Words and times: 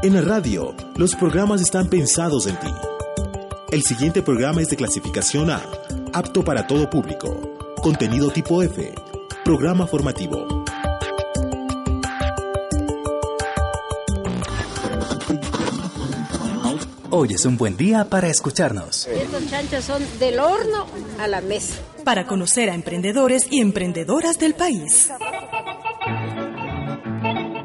En 0.00 0.14
la 0.14 0.20
radio, 0.20 0.76
los 0.94 1.16
programas 1.16 1.60
están 1.60 1.88
pensados 1.88 2.46
en 2.46 2.56
ti. 2.60 2.72
El 3.72 3.82
siguiente 3.82 4.22
programa 4.22 4.62
es 4.62 4.68
de 4.68 4.76
clasificación 4.76 5.50
A, 5.50 5.60
apto 6.12 6.44
para 6.44 6.68
todo 6.68 6.88
público. 6.88 7.58
Contenido 7.82 8.30
tipo 8.30 8.62
F, 8.62 8.94
programa 9.44 9.88
formativo. 9.88 10.46
Hoy 17.10 17.34
es 17.34 17.44
un 17.44 17.56
buen 17.56 17.76
día 17.76 18.04
para 18.04 18.28
escucharnos. 18.28 19.08
Estos 19.08 19.50
chanchos 19.50 19.84
son 19.84 20.00
del 20.20 20.38
horno 20.38 20.86
a 21.18 21.26
la 21.26 21.40
mesa. 21.40 21.74
Para 22.04 22.24
conocer 22.24 22.70
a 22.70 22.74
emprendedores 22.74 23.48
y 23.50 23.60
emprendedoras 23.60 24.38
del 24.38 24.54
país. 24.54 25.10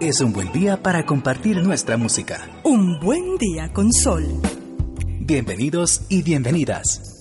Es 0.05 0.19
un 0.19 0.33
buen 0.33 0.51
día 0.51 0.83
para 0.83 1.05
compartir 1.05 1.63
nuestra 1.63 1.95
música. 1.95 2.59
Un 2.65 2.99
buen 2.99 3.37
día 3.37 3.71
con 3.71 3.89
sol. 3.93 4.25
Bienvenidos 5.21 6.01
y 6.09 6.23
bienvenidas. 6.23 7.12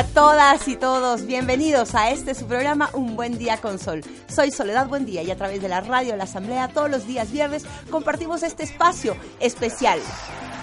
A 0.00 0.04
todas 0.04 0.66
y 0.66 0.76
todos, 0.76 1.26
bienvenidos 1.26 1.94
a 1.94 2.08
este 2.10 2.34
su 2.34 2.46
programa 2.46 2.88
Un 2.94 3.16
Buen 3.16 3.36
Día 3.36 3.58
con 3.58 3.78
Sol. 3.78 4.02
Soy 4.28 4.50
Soledad 4.50 4.88
Buendía 4.88 5.22
y 5.22 5.30
a 5.30 5.36
través 5.36 5.60
de 5.60 5.68
la 5.68 5.82
radio 5.82 6.16
La 6.16 6.24
Asamblea 6.24 6.68
todos 6.68 6.90
los 6.90 7.06
días 7.06 7.30
viernes 7.30 7.66
compartimos 7.90 8.42
este 8.42 8.62
espacio 8.62 9.14
especial. 9.40 10.00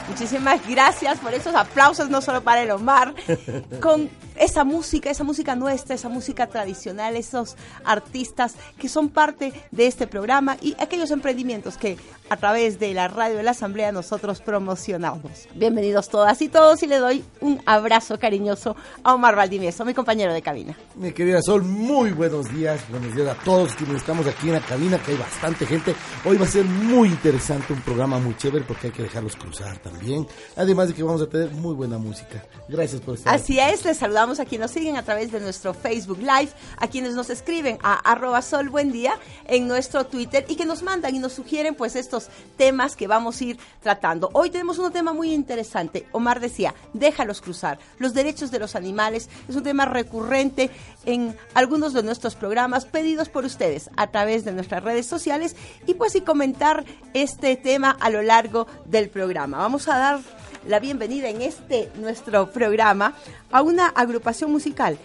Muchísimas 0.09 0.67
gracias 0.67 1.19
por 1.19 1.35
esos 1.35 1.53
aplausos, 1.53 2.09
no 2.09 2.21
solo 2.21 2.41
para 2.41 2.63
el 2.63 2.71
Omar, 2.71 3.13
con 3.79 4.09
esa 4.37 4.63
música, 4.63 5.11
esa 5.11 5.23
música 5.23 5.55
nuestra, 5.55 5.93
esa 5.93 6.09
música 6.09 6.47
tradicional, 6.47 7.15
esos 7.15 7.57
artistas 7.83 8.55
que 8.79 8.89
son 8.89 9.09
parte 9.09 9.53
de 9.69 9.85
este 9.85 10.07
programa 10.07 10.57
y 10.61 10.75
aquellos 10.79 11.11
emprendimientos 11.11 11.77
que 11.77 11.97
a 12.29 12.37
través 12.37 12.79
de 12.79 12.93
la 12.93 13.07
radio 13.07 13.37
de 13.37 13.43
la 13.43 13.51
Asamblea 13.51 13.91
nosotros 13.91 14.41
promocionamos. 14.41 15.47
Bienvenidos 15.55 16.09
todas 16.09 16.41
y 16.41 16.49
todos 16.49 16.83
y 16.83 16.87
le 16.87 16.97
doy 16.97 17.23
un 17.41 17.61
abrazo 17.65 18.19
cariñoso 18.19 18.75
a 19.03 19.13
Omar 19.13 19.35
Valdivieso, 19.35 19.85
mi 19.85 19.93
compañero 19.93 20.33
de 20.33 20.41
cabina. 20.41 20.77
Mi 20.95 21.11
querida 21.11 21.41
Sol, 21.41 21.63
muy 21.63 22.11
buenos 22.11 22.53
días, 22.53 22.81
buenos 22.89 23.15
días 23.15 23.29
a 23.29 23.43
todos 23.43 23.73
quienes 23.75 23.97
estamos 23.97 24.27
aquí 24.27 24.47
en 24.47 24.53
la 24.53 24.61
cabina, 24.61 25.01
que 25.01 25.11
hay 25.11 25.17
bastante 25.17 25.65
gente. 25.65 25.95
Hoy 26.25 26.37
va 26.37 26.45
a 26.45 26.49
ser 26.49 26.65
muy 26.65 27.09
interesante, 27.09 27.73
un 27.73 27.81
programa 27.81 28.19
muy 28.19 28.35
chévere 28.35 28.65
porque 28.65 28.87
hay 28.87 28.93
que 28.93 29.03
dejarlos 29.03 29.35
cruzar 29.35 29.77
también. 29.79 30.27
Además 30.55 30.89
de 30.89 30.93
que 30.93 31.03
vamos 31.03 31.21
a 31.21 31.29
tener 31.29 31.51
muy 31.51 31.75
buena 31.75 31.97
música. 31.97 32.43
Gracias 32.67 33.01
por 33.01 33.15
estar 33.15 33.33
Así 33.33 33.59
es, 33.59 33.85
les 33.85 33.97
saludamos 33.97 34.39
a 34.39 34.45
quienes 34.45 34.57
nos 34.57 34.71
siguen 34.71 34.97
a 34.97 35.03
través 35.03 35.31
de 35.31 35.39
nuestro 35.39 35.73
Facebook 35.73 36.19
Live, 36.19 36.49
a 36.77 36.87
quienes 36.87 37.13
nos 37.13 37.29
escriben 37.29 37.77
a 37.83 37.93
arroba 37.93 38.41
sol 38.41 38.69
buen 38.69 38.91
día 38.91 39.13
en 39.45 39.67
nuestro 39.67 40.05
Twitter 40.05 40.45
y 40.49 40.55
que 40.55 40.65
nos 40.65 40.83
mandan 40.83 41.15
y 41.15 41.19
nos 41.19 41.33
sugieren 41.33 41.75
pues 41.75 41.95
estos 41.95 42.16
temas 42.57 42.95
que 42.95 43.07
vamos 43.07 43.39
a 43.39 43.43
ir 43.43 43.59
tratando. 43.81 44.29
Hoy 44.33 44.49
tenemos 44.49 44.79
un 44.79 44.91
tema 44.91 45.13
muy 45.13 45.33
interesante. 45.33 46.07
Omar 46.11 46.39
decía, 46.39 46.73
déjalos 46.93 47.41
cruzar. 47.41 47.79
Los 47.99 48.13
derechos 48.13 48.51
de 48.51 48.59
los 48.59 48.75
animales 48.75 49.29
es 49.47 49.55
un 49.55 49.63
tema 49.63 49.85
recurrente 49.85 50.69
en 51.05 51.37
algunos 51.53 51.93
de 51.93 52.03
nuestros 52.03 52.35
programas 52.35 52.85
pedidos 52.85 53.29
por 53.29 53.45
ustedes 53.45 53.89
a 53.95 54.07
través 54.07 54.45
de 54.45 54.51
nuestras 54.51 54.83
redes 54.83 55.05
sociales 55.05 55.55
y 55.85 55.93
pues 55.93 56.15
y 56.15 56.21
comentar 56.21 56.85
este 57.13 57.55
tema 57.55 57.95
a 57.99 58.09
lo 58.09 58.21
largo 58.21 58.67
del 58.85 59.09
programa. 59.09 59.57
Vamos 59.57 59.87
a 59.87 59.97
dar 59.97 60.19
la 60.67 60.79
bienvenida 60.79 61.29
en 61.29 61.41
este 61.41 61.89
nuestro 61.95 62.51
programa 62.51 63.13
a 63.51 63.61
una 63.61 63.87
agrupación 63.87 64.51
musical. 64.51 64.97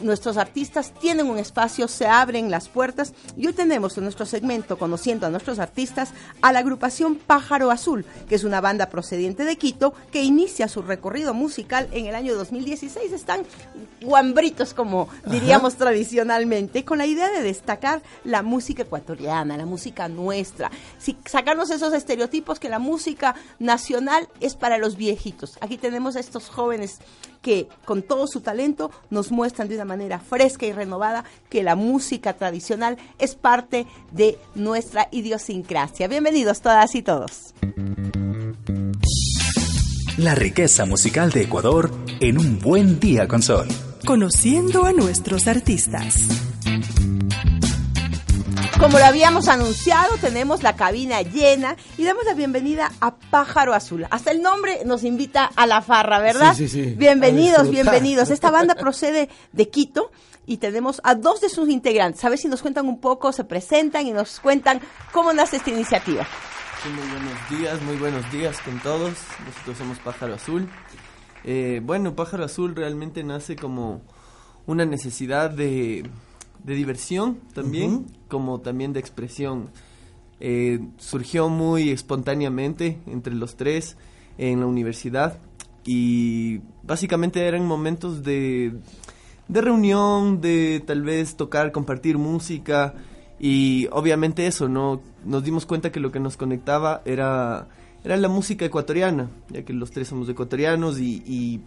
Nuestros 0.00 0.36
artistas 0.36 0.92
tienen 1.00 1.28
un 1.28 1.38
espacio, 1.38 1.86
se 1.86 2.06
abren 2.06 2.50
las 2.50 2.68
puertas 2.68 3.12
y 3.36 3.46
hoy 3.46 3.52
tenemos 3.52 3.96
en 3.96 4.04
nuestro 4.04 4.26
segmento 4.26 4.76
Conociendo 4.76 5.26
a 5.26 5.30
nuestros 5.30 5.58
artistas 5.58 6.12
a 6.42 6.52
la 6.52 6.58
agrupación 6.58 7.16
Pájaro 7.16 7.70
Azul, 7.70 8.04
que 8.28 8.34
es 8.34 8.44
una 8.44 8.60
banda 8.60 8.90
procediente 8.90 9.44
de 9.44 9.56
Quito 9.56 9.94
que 10.10 10.22
inicia 10.22 10.68
su 10.68 10.82
recorrido 10.82 11.32
musical 11.32 11.88
en 11.92 12.06
el 12.06 12.14
año 12.14 12.34
2016. 12.34 13.12
Están 13.12 13.42
guambritos, 14.02 14.74
como 14.74 15.08
diríamos 15.26 15.76
tradicionalmente, 15.76 16.84
con 16.84 16.98
la 16.98 17.06
idea 17.06 17.30
de 17.30 17.42
destacar 17.42 18.02
la 18.24 18.42
música 18.42 18.82
ecuatoriana, 18.82 19.56
la 19.56 19.66
música 19.66 20.08
nuestra, 20.08 20.70
si, 20.98 21.16
sacarnos 21.24 21.70
esos 21.70 21.92
estereotipos 21.92 22.58
que 22.58 22.68
la 22.68 22.78
música 22.78 23.34
nacional 23.58 24.28
es 24.40 24.54
para 24.54 24.78
los 24.78 24.96
viejitos. 24.96 25.56
Aquí 25.60 25.78
tenemos 25.78 26.16
a 26.16 26.20
estos 26.20 26.48
jóvenes 26.48 26.98
que 27.44 27.68
con 27.84 28.02
todo 28.02 28.26
su 28.26 28.40
talento 28.40 28.90
nos 29.10 29.30
muestran 29.30 29.68
de 29.68 29.76
una 29.76 29.84
manera 29.84 30.18
fresca 30.18 30.66
y 30.66 30.72
renovada 30.72 31.24
que 31.50 31.62
la 31.62 31.76
música 31.76 32.32
tradicional 32.32 32.96
es 33.18 33.36
parte 33.36 33.86
de 34.10 34.38
nuestra 34.54 35.08
idiosincrasia. 35.12 36.08
Bienvenidos 36.08 36.62
todas 36.62 36.94
y 36.94 37.02
todos. 37.02 37.54
La 40.16 40.34
riqueza 40.34 40.86
musical 40.86 41.30
de 41.32 41.42
Ecuador 41.42 41.90
en 42.20 42.38
un 42.38 42.58
buen 42.60 42.98
día 42.98 43.28
con 43.28 43.42
sol. 43.42 43.68
Conociendo 44.06 44.84
a 44.84 44.92
nuestros 44.92 45.46
artistas. 45.46 46.53
Como 48.78 48.98
lo 48.98 49.04
habíamos 49.04 49.48
anunciado, 49.48 50.16
tenemos 50.20 50.62
la 50.62 50.74
cabina 50.74 51.22
llena 51.22 51.76
y 51.96 52.04
damos 52.04 52.24
la 52.24 52.34
bienvenida 52.34 52.90
a 53.00 53.14
Pájaro 53.14 53.72
Azul. 53.72 54.04
Hasta 54.10 54.32
el 54.32 54.42
nombre 54.42 54.84
nos 54.84 55.04
invita 55.04 55.48
a 55.54 55.66
la 55.66 55.80
farra, 55.80 56.18
¿verdad? 56.18 56.54
Sí, 56.54 56.68
sí, 56.68 56.84
sí. 56.84 56.94
Bienvenidos, 56.96 57.70
bienvenidos. 57.70 58.30
Esta 58.30 58.50
banda 58.50 58.74
procede 58.78 59.28
de 59.52 59.68
Quito 59.70 60.10
y 60.44 60.56
tenemos 60.56 61.00
a 61.04 61.14
dos 61.14 61.40
de 61.40 61.48
sus 61.48 61.68
integrantes. 61.68 62.24
A 62.24 62.28
ver 62.28 62.38
si 62.38 62.48
nos 62.48 62.62
cuentan 62.62 62.86
un 62.86 63.00
poco, 63.00 63.32
se 63.32 63.44
presentan 63.44 64.06
y 64.06 64.12
nos 64.12 64.40
cuentan 64.40 64.80
cómo 65.12 65.32
nace 65.32 65.56
esta 65.56 65.70
iniciativa. 65.70 66.26
Sí, 66.82 66.88
muy 66.88 67.08
buenos 67.08 67.50
días, 67.50 67.82
muy 67.82 67.96
buenos 67.96 68.32
días 68.32 68.60
con 68.60 68.80
todos. 68.80 69.14
Nosotros 69.46 69.78
somos 69.78 69.98
Pájaro 70.00 70.34
Azul. 70.34 70.68
Eh, 71.44 71.80
bueno, 71.82 72.16
Pájaro 72.16 72.44
Azul 72.44 72.74
realmente 72.74 73.22
nace 73.22 73.54
como 73.54 74.02
una 74.66 74.84
necesidad 74.84 75.50
de, 75.50 76.10
de 76.64 76.74
diversión 76.74 77.38
también, 77.52 78.06
como 78.28 78.60
también 78.60 78.92
de 78.92 79.00
expresión. 79.00 79.70
Eh, 80.40 80.80
surgió 80.98 81.48
muy 81.48 81.90
espontáneamente 81.90 82.98
entre 83.06 83.34
los 83.34 83.56
tres 83.56 83.96
en 84.36 84.60
la 84.60 84.66
universidad 84.66 85.38
y 85.84 86.60
básicamente 86.82 87.46
eran 87.46 87.66
momentos 87.66 88.24
de, 88.24 88.72
de 89.46 89.60
reunión, 89.60 90.40
de 90.40 90.82
tal 90.84 91.02
vez 91.02 91.36
tocar, 91.36 91.70
compartir 91.70 92.18
música 92.18 92.94
y 93.38 93.86
obviamente 93.92 94.46
eso, 94.46 94.68
¿no? 94.68 95.00
Nos 95.24 95.44
dimos 95.44 95.66
cuenta 95.66 95.92
que 95.92 96.00
lo 96.00 96.10
que 96.10 96.20
nos 96.20 96.36
conectaba 96.36 97.02
era, 97.04 97.68
era 98.02 98.16
la 98.16 98.28
música 98.28 98.64
ecuatoriana, 98.64 99.28
ya 99.50 99.64
que 99.64 99.72
los 99.72 99.90
tres 99.90 100.08
somos 100.08 100.28
ecuatorianos 100.28 100.98
y, 100.98 101.22
y 101.26 101.60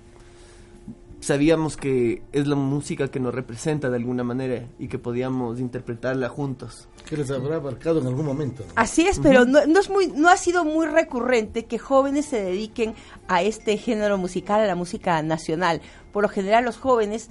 sabíamos 1.20 1.78
que 1.78 2.22
es 2.32 2.48
la 2.48 2.56
música 2.56 3.10
que 3.10 3.20
nos 3.20 3.34
representa 3.34 3.90
de 3.90 3.98
alguna 3.98 4.24
manera 4.24 4.68
y 4.80 4.88
que 4.88 5.00
podíamos 5.00 5.60
interpretarla 5.60 6.30
juntos. 6.30 6.88
Que 7.08 7.18
les 7.18 7.32
habrá 7.32 7.56
abarcado 7.56 8.00
en 8.00 8.08
algún 8.08 8.26
momento. 8.26 8.64
¿no? 8.68 8.74
Así 8.76 9.08
es, 9.08 9.20
pero 9.20 9.46
no, 9.46 9.66
no 9.66 9.80
es 9.80 9.90
muy, 9.90 10.08
no 10.08 10.30
ha 10.30 10.38
sido 10.38 10.66
muy 10.66 10.88
recurrente 10.88 11.66
que 11.66 11.80
jóvenes 11.80 12.26
se 12.26 12.42
dediquen 12.42 12.96
a 13.28 13.42
este 13.42 13.78
género 13.78 14.18
musical, 14.18 14.62
a 14.62 14.68
la 14.68 14.76
música 14.76 15.22
nacional. 15.22 15.82
Por 16.12 16.24
lo 16.24 16.30
general, 16.30 16.66
los 16.66 16.78
jóvenes 16.78 17.30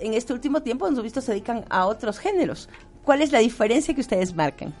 en 0.00 0.14
este 0.14 0.32
último 0.32 0.62
tiempo, 0.62 0.86
hemos 0.86 1.02
visto, 1.02 1.20
se 1.20 1.32
dedican 1.32 1.64
a 1.70 1.86
otros 1.86 2.18
géneros. 2.18 2.68
¿Cuál 3.04 3.22
es 3.22 3.32
la 3.32 3.38
diferencia 3.40 3.94
que 3.94 4.00
ustedes 4.00 4.34
marcan? 4.34 4.74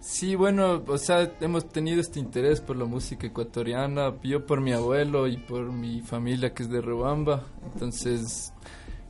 Sí, 0.00 0.34
bueno, 0.34 0.82
o 0.86 0.96
sea, 0.96 1.30
hemos 1.42 1.68
tenido 1.68 2.00
este 2.00 2.20
interés 2.20 2.62
por 2.62 2.74
la 2.74 2.86
música 2.86 3.26
ecuatoriana, 3.26 4.14
yo 4.22 4.46
por 4.46 4.62
mi 4.62 4.72
abuelo 4.72 5.28
y 5.28 5.36
por 5.36 5.70
mi 5.72 6.00
familia 6.00 6.54
que 6.54 6.62
es 6.62 6.70
de 6.70 6.80
Rebamba, 6.80 7.46
entonces 7.70 8.54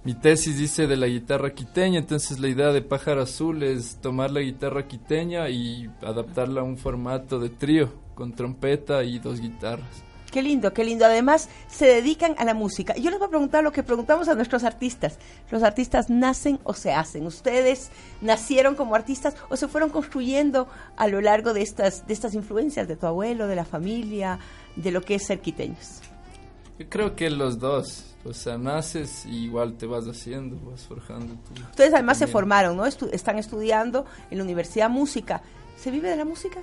mi 0.03 0.15
tesis 0.15 0.59
dice 0.59 0.89
de 0.89 0.97
la 0.97 1.07
guitarra 1.07 1.55
quiteña, 1.55 2.01
entonces 2.01 2.41
la 2.41 2.49
idea 2.49 2.73
de 2.73 2.83
Pájaro 2.83 3.23
Azul 3.23 3.63
es 3.63 4.01
tomar 4.01 4.33
la 4.33 4.41
guitarra 4.41 4.89
quiteña 4.89 5.49
y 5.49 5.89
adaptarla 6.03 6.63
a 6.63 6.65
un 6.65 6.77
formato 6.77 7.39
de 7.39 7.51
trío, 7.51 7.93
con 8.17 8.33
trompeta 8.33 9.05
y 9.05 9.21
dos 9.21 9.41
guitarras. 9.41 10.10
Qué 10.31 10.43
lindo, 10.43 10.73
qué 10.73 10.85
lindo. 10.85 11.05
Además, 11.05 11.49
se 11.69 11.87
dedican 11.87 12.35
a 12.39 12.45
la 12.45 12.55
música. 12.55 12.95
Yo 12.97 13.11
les 13.11 13.19
voy 13.19 13.27
a 13.27 13.31
preguntar 13.31 13.65
lo 13.65 13.73
que 13.73 13.83
preguntamos 13.83 14.29
a 14.29 14.35
nuestros 14.35 14.63
artistas. 14.65 15.19
¿Los 15.51 15.63
artistas 15.65 16.09
nacen 16.09 16.61
o 16.63 16.73
se 16.73 16.93
hacen? 16.93 17.27
¿Ustedes 17.27 17.91
nacieron 18.21 18.77
como 18.77 18.95
artistas 18.95 19.35
o 19.49 19.57
se 19.57 19.67
fueron 19.67 19.91
construyendo 19.91 20.69
a 20.97 21.09
lo 21.09 21.21
largo 21.21 21.53
de 21.53 21.63
estas, 21.63 22.07
de 22.07 22.13
estas 22.15 22.35
influencias 22.35 22.87
de 22.87 22.95
tu 22.97 23.07
abuelo, 23.07 23.49
de 23.49 23.57
la 23.57 23.65
familia, 23.65 24.39
de 24.77 24.93
lo 24.93 25.01
que 25.03 25.17
es 25.17 25.27
ser 25.27 25.41
quiteños? 25.41 26.01
Yo 26.79 26.89
creo 26.89 27.17
que 27.17 27.29
los 27.31 27.59
dos. 27.59 28.07
O 28.25 28.35
sea, 28.35 28.59
naces 28.59 29.25
y 29.25 29.45
igual 29.47 29.79
te 29.79 29.87
vas 29.87 30.07
haciendo, 30.07 30.59
vas 30.71 30.83
forjando. 30.83 31.35
tu- 31.35 31.61
Ustedes 31.71 31.95
además 31.95 32.19
se 32.19 32.27
formaron, 32.27 32.77
¿no? 32.77 32.85
Estu- 32.87 33.09
están 33.13 33.39
estudiando 33.39 34.05
en 34.31 34.37
la 34.39 34.45
Universidad 34.45 34.91
Música. 34.91 35.43
¿Se 35.79 35.91
vive 35.91 36.11
de 36.11 36.17
la 36.17 36.27
música? 36.27 36.61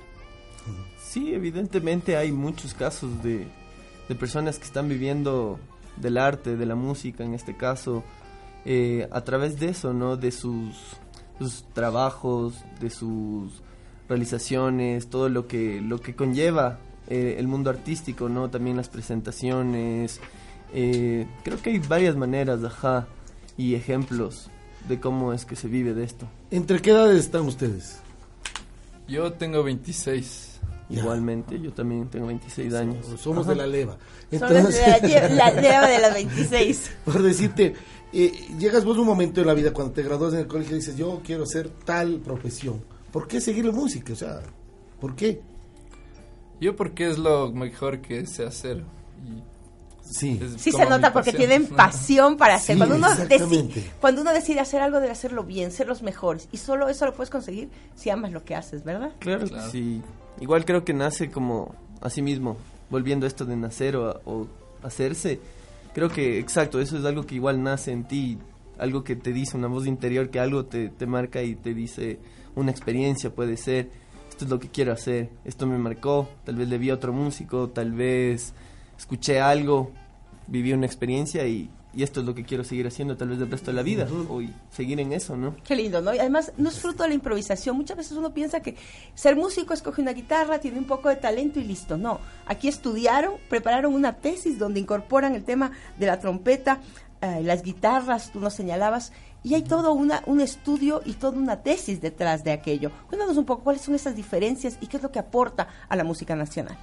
Sí, 1.08 1.32
evidentemente 1.32 2.18
hay 2.18 2.32
muchos 2.32 2.74
casos 2.74 3.22
de, 3.22 3.46
de 4.10 4.14
personas 4.14 4.58
que 4.58 4.66
están 4.66 4.90
viviendo 4.90 5.58
del 5.96 6.18
arte, 6.18 6.54
de 6.54 6.66
la 6.66 6.74
música 6.74 7.24
en 7.24 7.32
este 7.32 7.56
caso, 7.56 8.04
eh, 8.66 9.08
a 9.10 9.22
través 9.22 9.58
de 9.58 9.70
eso, 9.70 9.94
¿no? 9.94 10.18
De 10.18 10.30
sus, 10.30 10.76
sus 11.38 11.64
trabajos, 11.72 12.62
de 12.78 12.90
sus 12.90 13.62
realizaciones, 14.06 15.08
todo 15.08 15.30
lo 15.30 15.46
que, 15.46 15.80
lo 15.80 15.98
que 15.98 16.14
conlleva 16.14 16.78
eh, 17.08 17.36
el 17.38 17.48
mundo 17.48 17.70
artístico, 17.70 18.28
¿no? 18.28 18.50
También 18.50 18.76
las 18.76 18.90
presentaciones. 18.90 20.20
eh, 20.74 21.26
creo 21.42 21.62
que 21.62 21.70
hay 21.70 21.78
varias 21.78 22.16
maneras, 22.16 22.62
ajá, 22.62 23.06
y 23.56 23.74
ejemplos 23.74 24.50
de 24.86 25.00
cómo 25.00 25.32
es 25.32 25.46
que 25.46 25.56
se 25.56 25.68
vive 25.68 25.94
de 25.94 26.04
esto. 26.04 26.28
¿Entre 26.50 26.82
qué 26.82 26.90
edades 26.90 27.20
están 27.20 27.46
ustedes? 27.46 28.00
Yo 29.08 29.32
tengo 29.32 29.62
26. 29.62 30.47
Ya. 30.88 31.00
Igualmente, 31.00 31.60
yo 31.60 31.72
también 31.72 32.08
tengo 32.08 32.26
26 32.28 32.74
años. 32.74 33.06
Somos 33.20 33.46
de 33.46 33.54
la 33.54 33.66
leva. 33.66 33.98
Son 34.30 34.54
las 34.54 34.68
de 34.68 35.28
la, 35.30 35.50
leva 35.60 35.86
de 35.86 35.98
las 35.98 36.14
26. 36.14 36.90
por 37.04 37.22
decirte, 37.22 37.74
eh, 38.12 38.32
llegas 38.58 38.84
vos 38.84 38.96
un 38.96 39.06
momento 39.06 39.40
en 39.40 39.46
la 39.46 39.54
vida 39.54 39.72
cuando 39.72 39.92
te 39.92 40.02
gradúas 40.02 40.32
en 40.32 40.40
el 40.40 40.46
colegio 40.46 40.76
y 40.76 40.80
dices, 40.80 40.96
yo 40.96 41.20
quiero 41.22 41.42
hacer 41.42 41.68
tal 41.84 42.20
profesión. 42.20 42.82
¿Por 43.12 43.28
qué 43.28 43.40
seguir 43.40 43.66
la 43.66 43.72
música? 43.72 44.12
O 44.12 44.16
sea, 44.16 44.40
¿por 45.00 45.14
qué? 45.14 45.40
Yo 46.60 46.74
porque 46.74 47.08
es 47.08 47.18
lo 47.18 47.52
mejor 47.52 48.00
que 48.00 48.26
sé 48.26 48.44
hacer. 48.44 48.82
Y 49.24 49.42
Sí. 50.10 50.40
Sí 50.58 50.72
se 50.72 50.86
nota 50.86 51.12
porque 51.12 51.32
pasión. 51.32 51.48
tienen 51.48 51.66
pasión 51.76 52.36
para 52.36 52.54
hacer. 52.56 52.74
Sí, 52.74 52.78
cuando, 52.78 52.96
uno 52.96 53.08
decide, 53.14 53.90
cuando 54.00 54.20
uno 54.22 54.32
decide 54.32 54.60
hacer 54.60 54.80
algo, 54.80 55.00
debe 55.00 55.12
hacerlo 55.12 55.44
bien, 55.44 55.70
ser 55.70 55.86
los 55.88 56.02
mejores. 56.02 56.48
Y 56.52 56.56
solo 56.58 56.88
eso 56.88 57.06
lo 57.06 57.14
puedes 57.14 57.30
conseguir 57.30 57.68
si 57.94 58.10
amas 58.10 58.32
lo 58.32 58.44
que 58.44 58.54
haces, 58.54 58.84
¿verdad? 58.84 59.12
Claro, 59.18 59.46
sí. 59.70 60.02
Igual 60.40 60.64
creo 60.64 60.84
que 60.84 60.94
nace 60.94 61.30
como 61.30 61.74
así 62.00 62.22
mismo, 62.22 62.56
volviendo 62.90 63.26
a 63.26 63.28
esto 63.28 63.44
de 63.44 63.56
nacer 63.56 63.96
o, 63.96 64.08
a- 64.10 64.20
o 64.24 64.46
hacerse. 64.82 65.40
Creo 65.94 66.08
que, 66.08 66.38
exacto, 66.38 66.80
eso 66.80 66.96
es 66.96 67.04
algo 67.04 67.26
que 67.26 67.34
igual 67.34 67.62
nace 67.62 67.90
en 67.92 68.04
ti, 68.04 68.38
algo 68.78 69.02
que 69.02 69.16
te 69.16 69.32
dice, 69.32 69.56
una 69.56 69.66
voz 69.66 69.86
interior 69.86 70.30
que 70.30 70.38
algo 70.38 70.64
te, 70.64 70.88
te 70.88 71.06
marca 71.06 71.42
y 71.42 71.56
te 71.56 71.74
dice 71.74 72.20
una 72.54 72.70
experiencia, 72.70 73.30
puede 73.30 73.56
ser, 73.56 73.90
esto 74.30 74.44
es 74.44 74.50
lo 74.50 74.60
que 74.60 74.68
quiero 74.68 74.92
hacer, 74.92 75.30
esto 75.44 75.66
me 75.66 75.76
marcó, 75.78 76.28
tal 76.44 76.54
vez 76.54 76.68
le 76.68 76.78
vi 76.78 76.90
a 76.90 76.94
otro 76.94 77.12
músico, 77.12 77.68
tal 77.70 77.90
vez 77.92 78.52
escuché 78.96 79.40
algo, 79.40 79.90
viví 80.48 80.72
una 80.72 80.86
experiencia 80.86 81.46
y, 81.46 81.70
y 81.94 82.02
esto 82.02 82.20
es 82.20 82.26
lo 82.26 82.34
que 82.34 82.44
quiero 82.44 82.64
seguir 82.64 82.86
haciendo 82.86 83.16
tal 83.16 83.28
vez 83.28 83.40
el 83.40 83.50
resto 83.50 83.70
de 83.70 83.76
la 83.76 83.82
vida, 83.82 84.06
o 84.28 84.42
y 84.42 84.52
seguir 84.70 85.00
en 85.00 85.12
eso, 85.12 85.36
¿no? 85.36 85.56
Qué 85.64 85.76
lindo, 85.76 86.00
¿no? 86.00 86.14
Y 86.14 86.18
además 86.18 86.52
no 86.56 86.68
es 86.68 86.78
fruto 86.78 87.02
de 87.02 87.10
la 87.10 87.14
improvisación. 87.14 87.76
Muchas 87.76 87.96
veces 87.96 88.16
uno 88.16 88.32
piensa 88.32 88.60
que 88.60 88.76
ser 89.14 89.36
músico 89.36 89.74
es 89.74 89.82
coger 89.82 90.02
una 90.02 90.12
guitarra, 90.12 90.58
tiene 90.58 90.78
un 90.78 90.86
poco 90.86 91.08
de 91.08 91.16
talento 91.16 91.60
y 91.60 91.64
listo. 91.64 91.96
No, 91.96 92.20
aquí 92.46 92.68
estudiaron, 92.68 93.34
prepararon 93.48 93.94
una 93.94 94.14
tesis 94.14 94.58
donde 94.58 94.80
incorporan 94.80 95.34
el 95.34 95.44
tema 95.44 95.72
de 95.98 96.06
la 96.06 96.18
trompeta, 96.18 96.80
eh, 97.20 97.40
las 97.42 97.62
guitarras, 97.62 98.30
tú 98.32 98.40
nos 98.40 98.54
señalabas, 98.54 99.12
y 99.42 99.54
hay 99.54 99.62
todo 99.62 99.92
una, 99.92 100.22
un 100.26 100.40
estudio 100.40 101.00
y 101.04 101.14
toda 101.14 101.38
una 101.38 101.62
tesis 101.62 102.00
detrás 102.00 102.44
de 102.44 102.52
aquello. 102.52 102.90
Cuéntanos 103.08 103.36
un 103.36 103.44
poco 103.44 103.64
cuáles 103.64 103.82
son 103.82 103.94
esas 103.94 104.14
diferencias 104.14 104.78
y 104.80 104.86
qué 104.86 104.98
es 104.98 105.02
lo 105.02 105.10
que 105.10 105.18
aporta 105.18 105.68
a 105.88 105.96
la 105.96 106.04
música 106.04 106.36
nacional. 106.36 106.76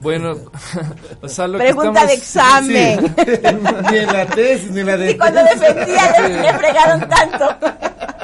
Bueno, 0.00 0.36
o 1.22 1.28
sea, 1.28 1.48
lo 1.48 1.58
Pregunta 1.58 2.02
de 2.02 2.08
que 2.08 2.14
estamos... 2.14 2.68
examen. 2.70 3.14
ni 3.90 3.96
en 3.98 4.06
la 4.06 4.26
tesis, 4.26 4.70
ni 4.70 4.80
en 4.80 4.86
la 4.86 4.96
de... 4.96 5.10
Y 5.10 5.16
cuando 5.18 5.40
defendía 5.42 6.12
le, 6.28 6.42
le 6.42 6.54
fregaron 6.54 7.08
tanto. 7.08 7.46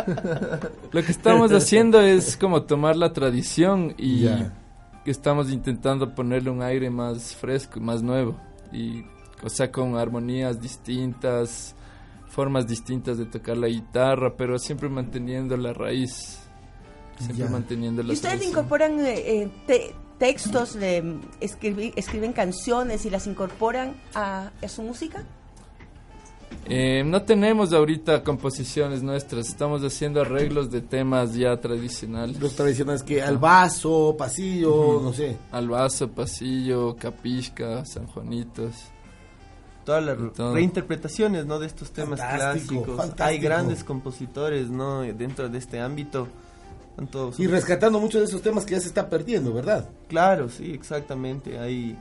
Lo 0.92 1.02
que 1.02 1.10
estamos 1.12 1.50
haciendo 1.52 2.00
es 2.00 2.36
como 2.36 2.62
tomar 2.64 2.94
la 2.96 3.12
tradición 3.12 3.94
y 3.96 4.20
Ya. 4.20 4.52
que 5.04 5.10
estamos 5.10 5.50
intentando 5.50 6.14
ponerle 6.14 6.50
un 6.50 6.62
aire 6.62 6.90
más 6.90 7.34
fresco, 7.34 7.80
más 7.80 8.02
nuevo. 8.02 8.36
Y, 8.72 9.02
o 9.42 9.48
sea, 9.48 9.72
con 9.72 9.96
armonías 9.96 10.60
distintas, 10.60 11.74
formas 12.28 12.66
distintas 12.66 13.18
de 13.18 13.24
tocar 13.26 13.56
la 13.56 13.68
guitarra, 13.68 14.34
pero 14.36 14.58
siempre 14.58 14.88
manteniendo 14.88 15.56
la 15.56 15.72
raíz. 15.72 16.38
Siempre 17.18 17.44
Ya. 17.46 17.50
manteniendo 17.50 18.02
la 18.02 18.10
¿Y 18.10 18.12
ustedes 18.16 18.34
tradición. 18.34 18.50
incorporan 18.50 19.00
eh, 19.06 19.14
eh, 19.42 19.48
te- 19.66 19.94
textos, 20.18 20.74
le, 20.76 21.02
escribi- 21.40 21.92
escriben 21.96 22.32
canciones 22.32 23.04
y 23.06 23.10
las 23.10 23.26
incorporan 23.26 23.94
a, 24.14 24.50
a 24.62 24.68
su 24.68 24.82
música? 24.82 25.24
Eh, 26.66 27.02
no 27.04 27.22
tenemos 27.22 27.72
ahorita 27.72 28.22
composiciones 28.22 29.02
nuestras, 29.02 29.48
estamos 29.48 29.82
haciendo 29.82 30.22
arreglos 30.22 30.70
de 30.70 30.80
temas 30.80 31.34
ya 31.34 31.60
tradicionales. 31.60 32.40
Los 32.40 32.54
tradicionales 32.56 33.02
que 33.02 33.20
al 33.22 33.36
vaso, 33.38 34.14
pasillo, 34.16 35.00
no 35.02 35.12
sé. 35.12 35.36
Albazo, 35.52 36.08
Pasillo, 36.08 36.96
Capisca, 36.96 37.84
San 37.84 38.06
Juanitos. 38.06 38.72
todas 39.84 40.02
las 40.04 40.16
reinterpretaciones 40.38 41.44
no 41.44 41.58
de 41.58 41.66
estos 41.66 41.90
temas 41.90 42.18
Fantástico, 42.20 42.46
clásicos 42.84 42.96
fantástico. 42.96 43.24
hay 43.28 43.38
grandes 43.38 43.84
compositores 43.84 44.70
no 44.70 45.00
dentro 45.02 45.50
de 45.50 45.58
este 45.58 45.80
ámbito 45.80 46.28
Y 47.38 47.46
rescatando 47.46 47.98
muchos 48.00 48.20
de 48.20 48.26
esos 48.28 48.42
temas 48.42 48.64
que 48.64 48.72
ya 48.74 48.80
se 48.80 48.88
está 48.88 49.08
perdiendo, 49.10 49.52
¿verdad? 49.52 49.88
claro 50.08 50.48
sí 50.48 50.72
exactamente 50.72 51.58
hay 51.58 51.96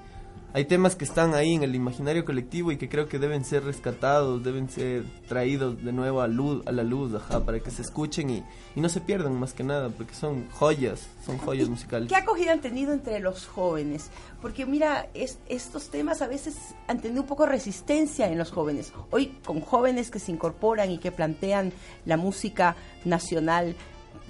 hay 0.56 0.66
temas 0.66 0.96
que 0.96 1.04
están 1.04 1.34
ahí 1.34 1.56
en 1.56 1.64
el 1.64 1.74
imaginario 1.74 2.24
colectivo 2.26 2.72
y 2.72 2.78
que 2.78 2.88
creo 2.88 3.08
que 3.08 3.18
deben 3.18 3.44
ser 3.44 3.64
rescatados 3.64 4.44
deben 4.44 4.70
ser 4.70 5.04
traídos 5.28 5.84
de 5.84 5.92
nuevo 5.92 6.22
a 6.22 6.28
luz 6.28 6.62
a 6.68 6.72
la 6.72 6.84
luz 6.84 7.16
ajá, 7.16 7.44
para 7.44 7.60
que 7.60 7.72
se 7.72 7.82
escuchen 7.82 8.30
y, 8.30 8.44
y 8.76 8.80
no 8.82 8.88
se 8.88 9.02
pierdan 9.02 9.34
más 9.40 9.54
que 9.54 9.64
nada 9.64 9.90
porque 9.90 10.14
son 10.14 10.48
joyas 10.52 11.08
son 11.26 11.40
joyas 11.40 11.70
musicales 11.70 12.08
¿Qué 12.08 12.16
acogida 12.16 12.52
han 12.52 12.62
tenido 12.62 12.94
entre 12.94 13.20
los 13.20 13.48
jóvenes? 13.48 14.12
Porque 14.44 14.68
mira, 14.68 15.08
es- 15.16 15.40
estos 15.50 15.90
temas 15.90 16.22
a 16.22 16.28
veces 16.28 16.56
han 16.88 17.02
tenido 17.02 17.22
un 17.24 17.28
poco 17.28 17.46
de 17.46 17.50
resistencia 17.54 18.28
en 18.28 18.38
los 18.38 18.52
jóvenes. 18.52 18.92
Hoy 19.10 19.38
con 19.46 19.62
jóvenes 19.62 20.12
que 20.12 20.20
se 20.20 20.32
incorporan 20.34 20.92
y 20.92 20.98
que 21.00 21.12
plantean 21.14 21.72
la 22.06 22.18
música 22.18 22.76
nacional 23.06 23.76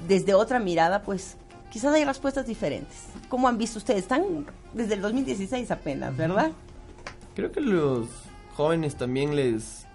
desde 0.08 0.34
otra 0.34 0.60
mirada, 0.60 1.02
pues 1.04 1.38
quizás 1.72 1.94
hay 1.94 2.06
respuestas 2.06 2.46
diferentes. 2.46 3.08
¿Cómo 3.30 3.48
han 3.48 3.58
visto 3.58 3.80
ustedes? 3.80 4.04
Están 4.04 4.46
desde 4.74 4.96
el 4.96 5.02
2016 5.02 5.72
apenas, 5.72 6.16
¿verdad? 6.16 6.52
Creo 7.36 7.52
que 7.52 7.62
los 7.62 8.08
jóvenes 8.56 8.96
también 8.96 9.36
les 9.36 9.86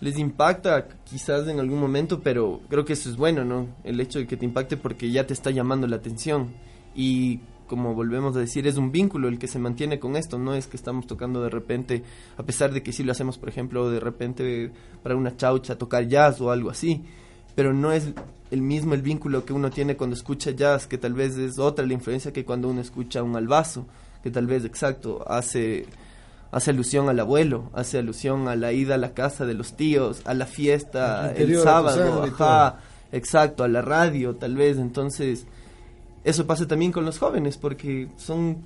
les 0.00 0.18
impacta 0.18 0.88
quizás 1.04 1.46
en 1.48 1.60
algún 1.60 1.78
momento, 1.78 2.20
pero 2.20 2.62
creo 2.68 2.84
que 2.84 2.94
eso 2.94 3.10
es 3.10 3.16
bueno, 3.16 3.44
¿no? 3.44 3.68
El 3.84 4.00
hecho 4.00 4.18
de 4.18 4.26
que 4.26 4.36
te 4.36 4.46
impacte 4.46 4.76
porque 4.76 5.10
ya 5.10 5.26
te 5.26 5.34
está 5.34 5.50
llamando 5.50 5.86
la 5.86 5.96
atención 5.96 6.54
y 6.94 7.40
como 7.66 7.94
volvemos 7.94 8.34
a 8.34 8.40
decir, 8.40 8.66
es 8.66 8.76
un 8.76 8.90
vínculo 8.90 9.28
el 9.28 9.38
que 9.38 9.46
se 9.46 9.60
mantiene 9.60 10.00
con 10.00 10.16
esto, 10.16 10.38
no 10.38 10.54
es 10.54 10.66
que 10.66 10.76
estamos 10.76 11.06
tocando 11.06 11.40
de 11.40 11.50
repente, 11.50 12.02
a 12.36 12.42
pesar 12.42 12.72
de 12.72 12.82
que 12.82 12.92
sí 12.92 13.04
lo 13.04 13.12
hacemos, 13.12 13.38
por 13.38 13.48
ejemplo, 13.48 13.88
de 13.90 14.00
repente 14.00 14.72
para 15.04 15.14
una 15.14 15.36
chaucha 15.36 15.78
tocar 15.78 16.08
jazz 16.08 16.40
o 16.40 16.50
algo 16.50 16.70
así, 16.70 17.04
pero 17.54 17.72
no 17.72 17.92
es 17.92 18.08
el 18.50 18.62
mismo 18.62 18.94
el 18.94 19.02
vínculo 19.02 19.44
que 19.44 19.52
uno 19.52 19.70
tiene 19.70 19.96
cuando 19.96 20.16
escucha 20.16 20.50
jazz, 20.50 20.86
que 20.86 20.98
tal 20.98 21.14
vez 21.14 21.36
es 21.36 21.58
otra 21.58 21.86
la 21.86 21.92
influencia 21.92 22.32
que 22.32 22.44
cuando 22.44 22.68
uno 22.68 22.80
escucha 22.80 23.22
un 23.22 23.36
albazo, 23.36 23.86
que 24.22 24.30
tal 24.30 24.46
vez, 24.46 24.64
exacto, 24.64 25.24
hace 25.28 25.86
hace 26.52 26.70
alusión 26.72 27.08
al 27.08 27.20
abuelo, 27.20 27.70
hace 27.74 27.98
alusión 27.98 28.48
a 28.48 28.56
la 28.56 28.72
ida 28.72 28.96
a 28.96 28.98
la 28.98 29.14
casa 29.14 29.46
de 29.46 29.54
los 29.54 29.76
tíos, 29.76 30.22
a 30.24 30.34
la 30.34 30.46
fiesta 30.46 31.26
el 31.26 31.30
interior, 31.30 31.58
tu 31.58 31.64
sábado, 31.64 32.24
ajá, 32.24 32.80
exacto, 33.12 33.62
a 33.62 33.68
la 33.68 33.82
radio, 33.82 34.34
tal 34.34 34.56
vez, 34.56 34.76
entonces 34.78 35.46
eso 36.24 36.46
pasa 36.46 36.66
también 36.66 36.92
con 36.92 37.04
los 37.04 37.18
jóvenes 37.18 37.56
porque 37.56 38.08
son 38.16 38.58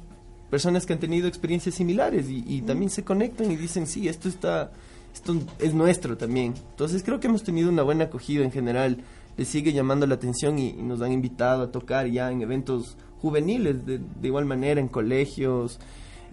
personas 0.50 0.86
que 0.86 0.94
han 0.94 0.98
tenido 0.98 1.28
experiencias 1.28 1.74
similares 1.74 2.28
y, 2.28 2.42
y 2.46 2.62
también 2.62 2.90
se 2.90 3.04
conectan 3.04 3.50
y 3.50 3.56
dicen, 3.56 3.86
sí, 3.86 4.08
esto 4.08 4.28
está, 4.28 4.70
esto 5.14 5.36
es 5.60 5.72
nuestro 5.72 6.18
también. 6.18 6.54
Entonces 6.70 7.02
creo 7.02 7.20
que 7.20 7.28
hemos 7.28 7.44
tenido 7.44 7.70
una 7.70 7.82
buena 7.82 8.04
acogida 8.04 8.44
en 8.44 8.50
general, 8.50 8.98
les 9.36 9.48
sigue 9.48 9.72
llamando 9.72 10.06
la 10.06 10.16
atención 10.16 10.58
y, 10.58 10.72
nos 10.72 11.00
han 11.00 11.12
invitado 11.12 11.62
a 11.62 11.72
tocar 11.72 12.06
ya 12.08 12.30
en 12.30 12.42
eventos 12.42 12.96
juveniles, 13.22 13.76
de 13.86 14.00
igual 14.22 14.44
manera 14.44 14.80
en 14.80 14.88
colegios, 14.88 15.78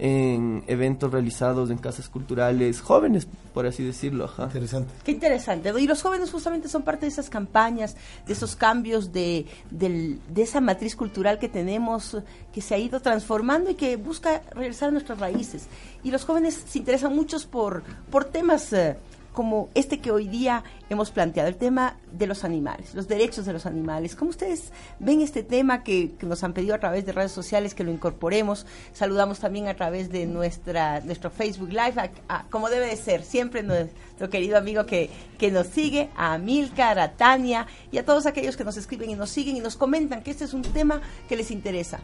en 0.04 0.64
eventos 0.66 1.12
realizados 1.12 1.70
en 1.70 1.78
casas 1.78 2.08
culturales, 2.08 2.80
jóvenes, 2.80 3.28
por 3.54 3.66
así 3.66 3.84
decirlo, 3.84 4.24
ajá. 4.24 4.44
Interesante. 4.46 4.92
Qué 5.04 5.12
interesante. 5.12 5.72
Y 5.80 5.86
los 5.86 6.02
jóvenes 6.02 6.32
justamente 6.32 6.68
son 6.68 6.82
parte 6.82 7.06
de 7.06 7.12
esas 7.12 7.30
campañas, 7.30 7.94
de 8.26 8.32
esos 8.32 8.56
cambios 8.56 9.12
de, 9.12 9.46
del- 9.70 10.18
de 10.28 10.42
esa 10.42 10.60
matriz 10.60 10.96
cultural 10.96 11.38
que 11.38 11.48
tenemos, 11.48 12.16
que 12.52 12.60
se 12.60 12.74
ha 12.74 12.78
ido 12.78 12.98
transformando 12.98 13.70
y 13.70 13.74
que 13.76 13.94
busca 13.94 14.42
regresar 14.50 14.88
a 14.88 14.92
nuestras 14.92 15.20
raíces. 15.20 15.68
Y 16.02 16.10
los 16.10 16.24
jóvenes 16.24 16.60
se 16.66 16.78
interesan 16.80 17.14
muchos 17.14 17.46
por, 17.46 17.84
por 18.10 18.24
temas 18.24 18.72
eh, 18.72 18.96
como 19.32 19.70
este 19.74 19.98
que 20.00 20.10
hoy 20.10 20.28
día 20.28 20.62
hemos 20.90 21.10
planteado, 21.10 21.48
el 21.48 21.56
tema 21.56 21.96
de 22.12 22.26
los 22.26 22.44
animales, 22.44 22.94
los 22.94 23.08
derechos 23.08 23.46
de 23.46 23.52
los 23.54 23.64
animales. 23.64 24.14
¿Cómo 24.14 24.30
ustedes 24.30 24.72
ven 24.98 25.22
este 25.22 25.42
tema 25.42 25.82
que, 25.82 26.10
nos 26.22 26.44
han 26.44 26.52
pedido 26.52 26.74
a 26.74 26.78
través 26.78 27.06
de 27.06 27.12
redes 27.12 27.32
sociales 27.32 27.74
que 27.74 27.82
lo 27.84 27.90
incorporemos? 27.90 28.66
Saludamos 28.92 29.38
también 29.40 29.68
a 29.68 29.74
través 29.74 30.10
de 30.10 30.26
nuestra 30.26 31.00
nuestro 31.00 31.30
Facebook 31.30 31.70
Live, 31.70 31.94
a- 31.96 32.10
a- 32.28 32.44
como 32.50 32.68
debe 32.68 32.86
de 32.86 32.96
ser, 32.96 33.22
siempre 33.24 33.62
nuestro 33.62 34.28
querido 34.28 34.58
amigo 34.58 34.84
que, 34.84 35.08
que 35.38 35.50
nos 35.50 35.66
sigue, 35.68 36.10
a 36.16 36.36
Milcar, 36.36 36.98
a 36.98 37.12
Tania 37.12 37.66
y 37.90 37.98
a 37.98 38.04
todos 38.04 38.26
aquellos 38.26 38.56
que 38.56 38.64
nos 38.64 38.76
escriben 38.76 39.08
y 39.10 39.14
nos 39.14 39.30
siguen 39.30 39.56
y 39.56 39.60
nos 39.60 39.76
comentan 39.76 40.22
que 40.22 40.30
este 40.30 40.44
es 40.44 40.52
un 40.52 40.62
tema 40.62 41.00
que 41.28 41.36
les 41.36 41.50
interesa. 41.50 42.00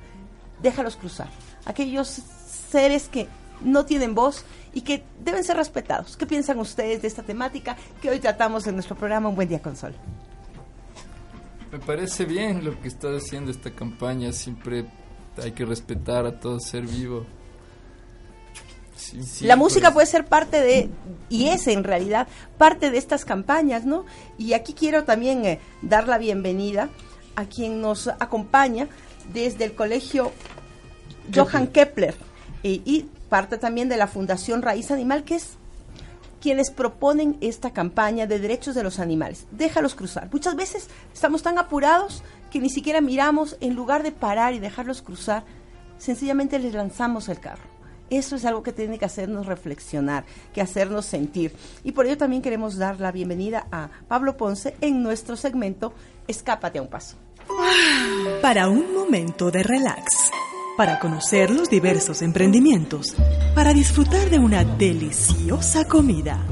Déjalos 0.62 0.97
cruzar. 0.97 1.28
Aquellos 1.66 2.08
seres 2.70 3.08
que 3.08 3.28
no 3.62 3.85
tienen 3.85 4.15
voz 4.15 4.45
y 4.73 4.83
que 4.83 5.03
deben 5.25 5.45
ser 5.45 5.57
respetados. 5.57 6.17
¿Qué 6.17 6.27
piensan 6.27 6.59
ustedes 6.59 7.03
de 7.03 7.09
esta 7.09 7.23
temática 7.23 7.77
que 8.00 8.11
hoy 8.11 8.21
tratamos 8.21 8.67
en 8.67 8.75
nuestro 8.75 8.97
programa 8.97 9.29
Un 9.29 9.37
Buen 9.37 9.49
Día 9.49 9.61
con 9.61 9.77
Sol? 9.77 9.95
Me 11.73 11.79
parece 11.79 12.25
bien 12.25 12.65
lo 12.65 12.81
que 12.81 12.88
está 12.88 13.09
haciendo 13.15 13.50
esta 13.50 13.71
campaña. 13.71 14.33
Siempre 14.33 14.87
hay 15.43 15.53
que 15.53 15.65
respetar 15.65 16.27
a 16.27 16.38
todo 16.38 16.59
ser 16.61 16.87
vivo. 16.87 17.27
Sí, 18.97 19.23
sí, 19.23 19.47
la 19.47 19.55
música 19.55 19.88
pues, 19.88 19.95
puede 19.95 20.07
ser 20.07 20.27
parte 20.27 20.61
de, 20.61 20.91
y 21.29 21.49
es 21.49 21.69
en 21.69 21.85
realidad 21.85 22.27
parte 22.57 22.91
de 22.91 22.99
estas 22.99 23.25
campañas, 23.25 23.85
¿no? 23.85 24.05
Y 24.38 24.55
aquí 24.55 24.73
quiero 24.73 25.05
también 25.05 25.45
eh, 25.45 25.61
dar 25.83 26.09
la 26.09 26.19
bienvenida 26.19 26.91
a 27.37 27.45
quien 27.45 27.81
nos 27.81 28.09
acompaña 28.09 28.88
desde 29.33 29.65
el 29.65 29.75
colegio 29.75 30.33
Johann 31.33 31.69
Kepler 31.69 32.17
eh, 32.65 32.81
y 32.85 33.07
parte 33.28 33.58
también 33.58 33.88
de 33.88 33.97
la 33.97 34.06
Fundación 34.06 34.62
Raíz 34.62 34.90
Animal, 34.90 35.25
que 35.25 35.37
es 35.37 35.58
quienes 36.40 36.70
proponen 36.70 37.37
esta 37.40 37.73
campaña 37.73 38.26
de 38.26 38.38
derechos 38.38 38.75
de 38.75 38.82
los 38.82 38.99
animales. 38.99 39.47
Déjalos 39.50 39.94
cruzar. 39.94 40.28
Muchas 40.32 40.56
veces 40.56 40.88
estamos 41.12 41.42
tan 41.42 41.58
apurados 41.58 42.23
que 42.50 42.61
ni 42.61 42.70
siquiera 42.70 43.00
miramos, 43.00 43.56
en 43.61 43.75
lugar 43.75 44.02
de 44.02 44.12
parar 44.12 44.54
y 44.54 44.58
dejarlos 44.58 45.02
cruzar, 45.02 45.44
sencillamente 45.99 46.58
les 46.58 46.75
lanzamos 46.75 47.28
el 47.28 47.40
carro. 47.40 47.78
Eso 48.11 48.37
es 48.37 48.44
algo 48.47 48.62
que 48.62 48.73
tiene 48.73 48.99
que 48.99 49.04
hacernos 49.04 49.47
reflexionar, 49.47 50.25
que 50.54 50.62
hacernos 50.62 51.04
sentir. 51.04 51.54
Y 51.85 51.92
por 51.92 52.06
ello 52.06 52.16
también 52.16 52.40
queremos 52.40 52.78
dar 52.78 53.00
la 53.00 53.12
bienvenida 53.12 53.66
a 53.70 53.90
Pablo 54.08 54.37
Ponce 54.37 54.75
en 54.80 55.02
nuestro 55.02 55.37
segmento 55.37 55.92
Escápate 56.26 56.78
a 56.78 56.82
un 56.82 56.88
paso. 56.88 57.16
Para 58.40 58.68
un 58.68 58.94
momento 58.94 59.50
de 59.50 59.62
relax, 59.62 60.30
para 60.78 61.00
conocer 61.00 61.50
los 61.50 61.68
diversos 61.68 62.23
emprendimientos, 62.23 63.16
para 63.52 63.75
disfrutar 63.75 64.30
de 64.30 64.38
una 64.38 64.62
deliciosa 64.62 65.88
comida. 65.88 66.47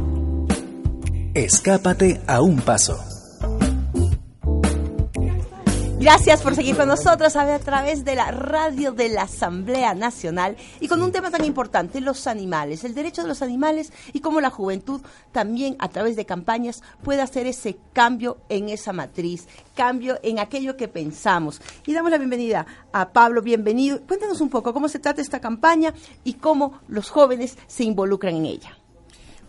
Escápate 1.33 2.21
a 2.27 2.41
un 2.41 2.57
paso. 2.57 3.16
Gracias 6.07 6.41
por 6.41 6.55
seguir 6.55 6.77
con 6.77 6.87
nosotros 6.87 7.35
a, 7.35 7.59
través 7.59 8.05
de 8.05 8.15
la 8.15 8.31
radio 8.31 8.93
de 8.93 9.09
la 9.09 9.23
Asamblea 9.23 9.93
Nacional 9.93 10.57
y 10.79 10.87
con 10.87 11.03
un 11.03 11.11
tema 11.11 11.33
tan 11.33 11.45
importante, 11.45 12.01
los 12.01 12.29
animales, 12.29 12.85
el 12.85 12.95
derecho 12.95 13.23
de 13.23 13.29
los 13.29 13.43
animales 13.43 13.93
y 14.13 14.21
cómo 14.21 14.41
la 14.41 14.51
juventud 14.51 15.01
también 15.33 15.75
a 15.81 15.89
través 15.89 16.15
de 16.15 16.25
campañas 16.25 16.85
puede 17.03 17.23
hacer 17.23 17.49
ese 17.49 17.79
cambio 17.93 18.39
en 18.49 18.69
esa 18.69 18.93
matriz, 18.93 19.49
cambio 19.75 20.21
en 20.23 20.39
aquello 20.39 20.77
que 20.77 20.87
pensamos. 20.87 21.61
Y 21.85 21.93
damos 21.93 22.13
la 22.13 22.19
bienvenida 22.19 22.67
a 22.93 23.09
Pablo, 23.09 23.43
bienvenido. 23.43 24.01
Cuéntanos 24.07 24.41
un 24.41 24.49
poco 24.49 24.73
cómo 24.73 24.89
se 24.89 25.01
trata 25.01 25.21
esta 25.21 25.41
campaña 25.41 25.93
y 26.23 26.35
cómo 26.35 26.83
los 26.87 27.11
jóvenes 27.11 27.59
se 27.67 27.83
involucran 27.83 28.37
en 28.37 28.47
ella. 28.47 28.79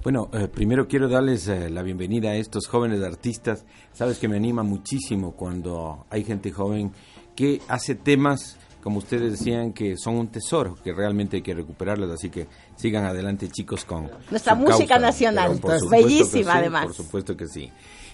Bueno, 0.08 0.30
eh, 0.32 0.48
primero 0.48 0.88
quiero 0.88 1.10
darles 1.10 1.50
eh, 1.50 1.70
la 1.70 1.84
bienvenida 1.84 2.30
a 2.30 2.36
estos 2.36 2.68
jóvenes 2.68 3.04
artistas. 3.04 3.66
Sabes 3.92 4.20
que 4.20 4.30
me 4.30 4.38
anima 4.38 4.64
muchísimo 4.64 5.34
cuando 5.34 6.06
hay 6.10 6.24
gente 6.24 6.50
joven 6.50 6.94
que 7.36 7.60
hace 7.68 7.96
temas, 7.96 8.58
como 8.82 9.00
ustedes 9.00 9.32
decían, 9.32 9.74
que 9.74 9.98
son 9.98 10.16
un 10.16 10.30
tesoro, 10.30 10.78
que 10.82 10.94
realmente 10.94 11.36
hay 11.36 11.42
que 11.42 11.54
recuperarlos. 11.54 12.10
Así 12.10 12.30
que 12.30 12.48
sigan 12.78 13.04
adelante, 13.04 13.50
chicos, 13.50 13.84
con 13.84 14.10
Nuestra 14.32 14.56
música 14.56 14.96
causa. 14.96 15.08
nacional, 15.08 15.60
que 15.60 15.78
bellísima 15.92 16.54
sí, 16.54 16.58
además. 16.58 16.86
Por 16.86 16.94
supuesto 16.94 17.36
que 17.36 17.48
sí. 17.48 17.70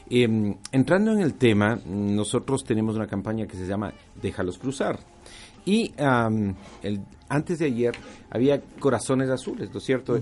Eh, 0.09 0.55
entrando 0.71 1.11
en 1.11 1.19
el 1.19 1.35
tema, 1.35 1.77
nosotros 1.85 2.63
tenemos 2.63 2.95
una 2.95 3.05
campaña 3.05 3.45
que 3.45 3.55
se 3.55 3.67
llama 3.67 3.93
Déjalos 4.19 4.57
cruzar. 4.57 4.97
Y 5.63 5.93
am, 5.99 6.55
el, 6.81 7.01
antes 7.29 7.59
de 7.59 7.67
ayer 7.67 7.93
había 8.31 8.59
corazones 8.79 9.29
azules, 9.29 9.69
¿no 9.71 9.77
es 9.77 9.83
cierto? 9.83 10.19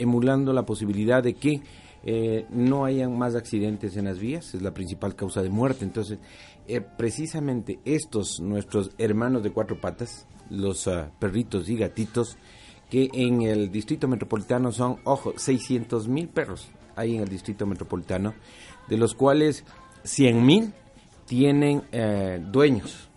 Emulando 0.00 0.52
la 0.52 0.66
posibilidad 0.66 1.22
de 1.22 1.34
que 1.34 1.62
eh, 2.02 2.46
no 2.50 2.84
hayan 2.84 3.16
más 3.16 3.34
accidentes 3.34 3.96
en 3.96 4.06
las 4.06 4.18
vías, 4.18 4.54
es 4.54 4.62
la 4.62 4.72
principal 4.72 5.14
causa 5.14 5.42
de 5.42 5.50
muerte. 5.50 5.84
Entonces, 5.84 6.18
eh, 6.66 6.80
precisamente 6.80 7.78
estos, 7.84 8.40
nuestros 8.40 8.90
hermanos 8.98 9.42
de 9.42 9.52
cuatro 9.52 9.80
patas, 9.80 10.26
los 10.48 10.88
ah, 10.88 11.12
perritos 11.18 11.68
y 11.68 11.76
gatitos, 11.76 12.38
que 12.88 13.08
en 13.12 13.42
el 13.42 13.70
distrito 13.70 14.08
metropolitano 14.08 14.72
son, 14.72 14.96
ojo, 15.04 15.34
600 15.36 16.08
mil 16.08 16.28
perros 16.28 16.70
hay 16.96 17.16
en 17.16 17.22
el 17.22 17.28
distrito 17.28 17.66
metropolitano, 17.66 18.34
de 18.88 18.96
los 18.96 19.14
cuales 19.14 19.64
100 20.04 20.44
mil 20.44 20.72
tienen 21.26 21.82
eh, 21.92 22.44
dueños 22.50 23.09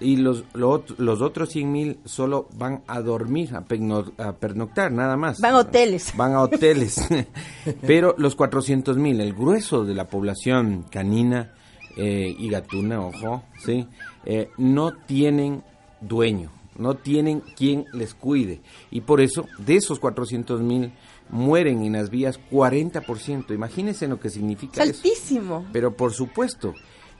y 0.00 0.16
los, 0.16 0.44
lo 0.54 0.84
los 0.98 1.20
otros 1.22 1.48
100 1.50 1.72
mil 1.72 1.98
solo 2.04 2.48
van 2.56 2.82
a 2.86 3.00
dormir, 3.00 3.54
a, 3.54 3.64
pegno- 3.64 4.12
a 4.18 4.32
pernoctar, 4.32 4.92
nada 4.92 5.16
más. 5.16 5.38
Van 5.40 5.54
a 5.54 5.58
hoteles. 5.58 6.12
Van 6.16 6.32
a 6.34 6.42
hoteles. 6.42 7.00
Pero 7.86 8.14
los 8.18 8.34
400 8.36 8.96
mil, 8.96 9.20
el 9.20 9.32
grueso 9.34 9.84
de 9.84 9.94
la 9.94 10.06
población 10.08 10.84
canina 10.90 11.52
eh, 11.96 12.34
y 12.38 12.48
gatuna, 12.48 13.00
ojo, 13.00 13.42
¿sí? 13.64 13.86
Eh, 14.24 14.50
no 14.56 14.92
tienen 14.92 15.62
dueño, 16.00 16.50
no 16.76 16.94
tienen 16.94 17.40
quien 17.56 17.86
les 17.92 18.14
cuide. 18.14 18.60
Y 18.90 19.00
por 19.00 19.20
eso, 19.20 19.46
de 19.58 19.76
esos 19.76 19.98
400 19.98 20.60
mil, 20.60 20.92
mueren 21.30 21.82
en 21.82 21.94
las 21.94 22.08
vías 22.10 22.38
40%. 22.52 23.52
Imagínense 23.54 24.06
lo 24.06 24.20
que 24.20 24.30
significa 24.30 24.82
Es 24.82 24.90
eso. 24.90 24.98
altísimo. 25.04 25.66
Pero 25.72 25.96
por 25.96 26.12
supuesto. 26.12 26.72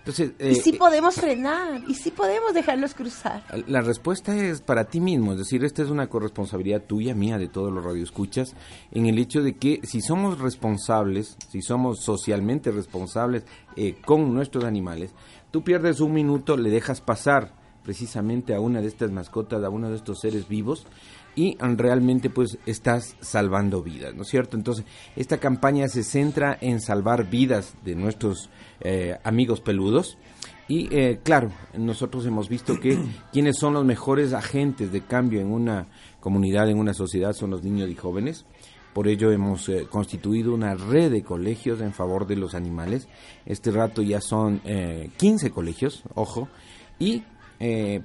Entonces, 0.08 0.32
Y 0.40 0.54
sí 0.62 0.70
eh, 0.70 0.78
podemos 0.78 1.16
frenar, 1.16 1.82
y 1.86 1.94
sí 1.94 2.10
podemos 2.10 2.54
dejarlos 2.54 2.94
cruzar. 2.94 3.42
la 3.66 3.82
respuesta 3.82 4.34
es 4.34 4.62
para 4.62 4.84
ti 4.84 5.00
mismo, 5.00 5.32
es 5.32 5.38
decir, 5.38 5.62
esta 5.64 5.82
es 5.82 5.90
una 5.90 6.08
corresponsabilidad 6.08 6.84
tuya, 6.84 7.14
mía, 7.14 7.36
de 7.36 7.48
todos 7.48 7.70
los 7.70 7.84
radioescuchas, 7.84 8.54
en 8.90 9.04
el 9.04 9.18
hecho 9.18 9.42
de 9.42 9.56
que 9.56 9.80
si 9.82 10.00
somos 10.00 10.38
responsables, 10.38 11.36
si 11.50 11.60
somos 11.60 12.02
socialmente 12.02 12.70
responsables 12.70 13.44
eh, 13.76 13.96
con 14.02 14.32
nuestros 14.32 14.64
animales, 14.64 15.12
tú 15.50 15.62
pierdes 15.62 16.00
un 16.00 16.14
minuto, 16.14 16.56
le 16.56 16.70
dejas 16.70 17.02
pasar 17.02 17.52
precisamente 17.82 18.54
a 18.54 18.60
una 18.60 18.80
de 18.80 18.88
estas 18.88 19.10
mascotas, 19.10 19.62
a 19.62 19.68
uno 19.68 19.90
de 19.90 19.96
estos 19.96 20.20
seres 20.20 20.48
vivos, 20.48 20.86
y 21.38 21.56
realmente 21.60 22.30
pues 22.30 22.58
estás 22.66 23.14
salvando 23.20 23.80
vidas, 23.80 24.12
¿no 24.12 24.22
es 24.22 24.28
cierto? 24.28 24.56
Entonces, 24.56 24.84
esta 25.14 25.38
campaña 25.38 25.86
se 25.86 26.02
centra 26.02 26.58
en 26.60 26.80
salvar 26.80 27.30
vidas 27.30 27.76
de 27.84 27.94
nuestros 27.94 28.50
eh, 28.80 29.16
amigos 29.22 29.60
peludos, 29.60 30.18
y 30.66 30.92
eh, 30.92 31.20
claro, 31.22 31.52
nosotros 31.74 32.26
hemos 32.26 32.48
visto 32.48 32.80
que 32.80 32.98
quienes 33.32 33.56
son 33.56 33.74
los 33.74 33.84
mejores 33.84 34.32
agentes 34.32 34.90
de 34.90 35.02
cambio 35.02 35.40
en 35.40 35.52
una 35.52 35.86
comunidad, 36.18 36.68
en 36.70 36.80
una 36.80 36.92
sociedad, 36.92 37.32
son 37.34 37.50
los 37.50 37.62
niños 37.62 37.88
y 37.88 37.94
jóvenes. 37.94 38.44
Por 38.92 39.06
ello 39.06 39.30
hemos 39.30 39.68
eh, 39.68 39.86
constituido 39.88 40.52
una 40.52 40.74
red 40.74 41.12
de 41.12 41.22
colegios 41.22 41.80
en 41.80 41.92
favor 41.92 42.26
de 42.26 42.34
los 42.34 42.56
animales. 42.56 43.06
Este 43.46 43.70
rato 43.70 44.02
ya 44.02 44.20
son 44.20 44.60
eh, 44.64 45.10
15 45.18 45.52
colegios, 45.52 46.02
ojo, 46.16 46.48
y 46.98 47.22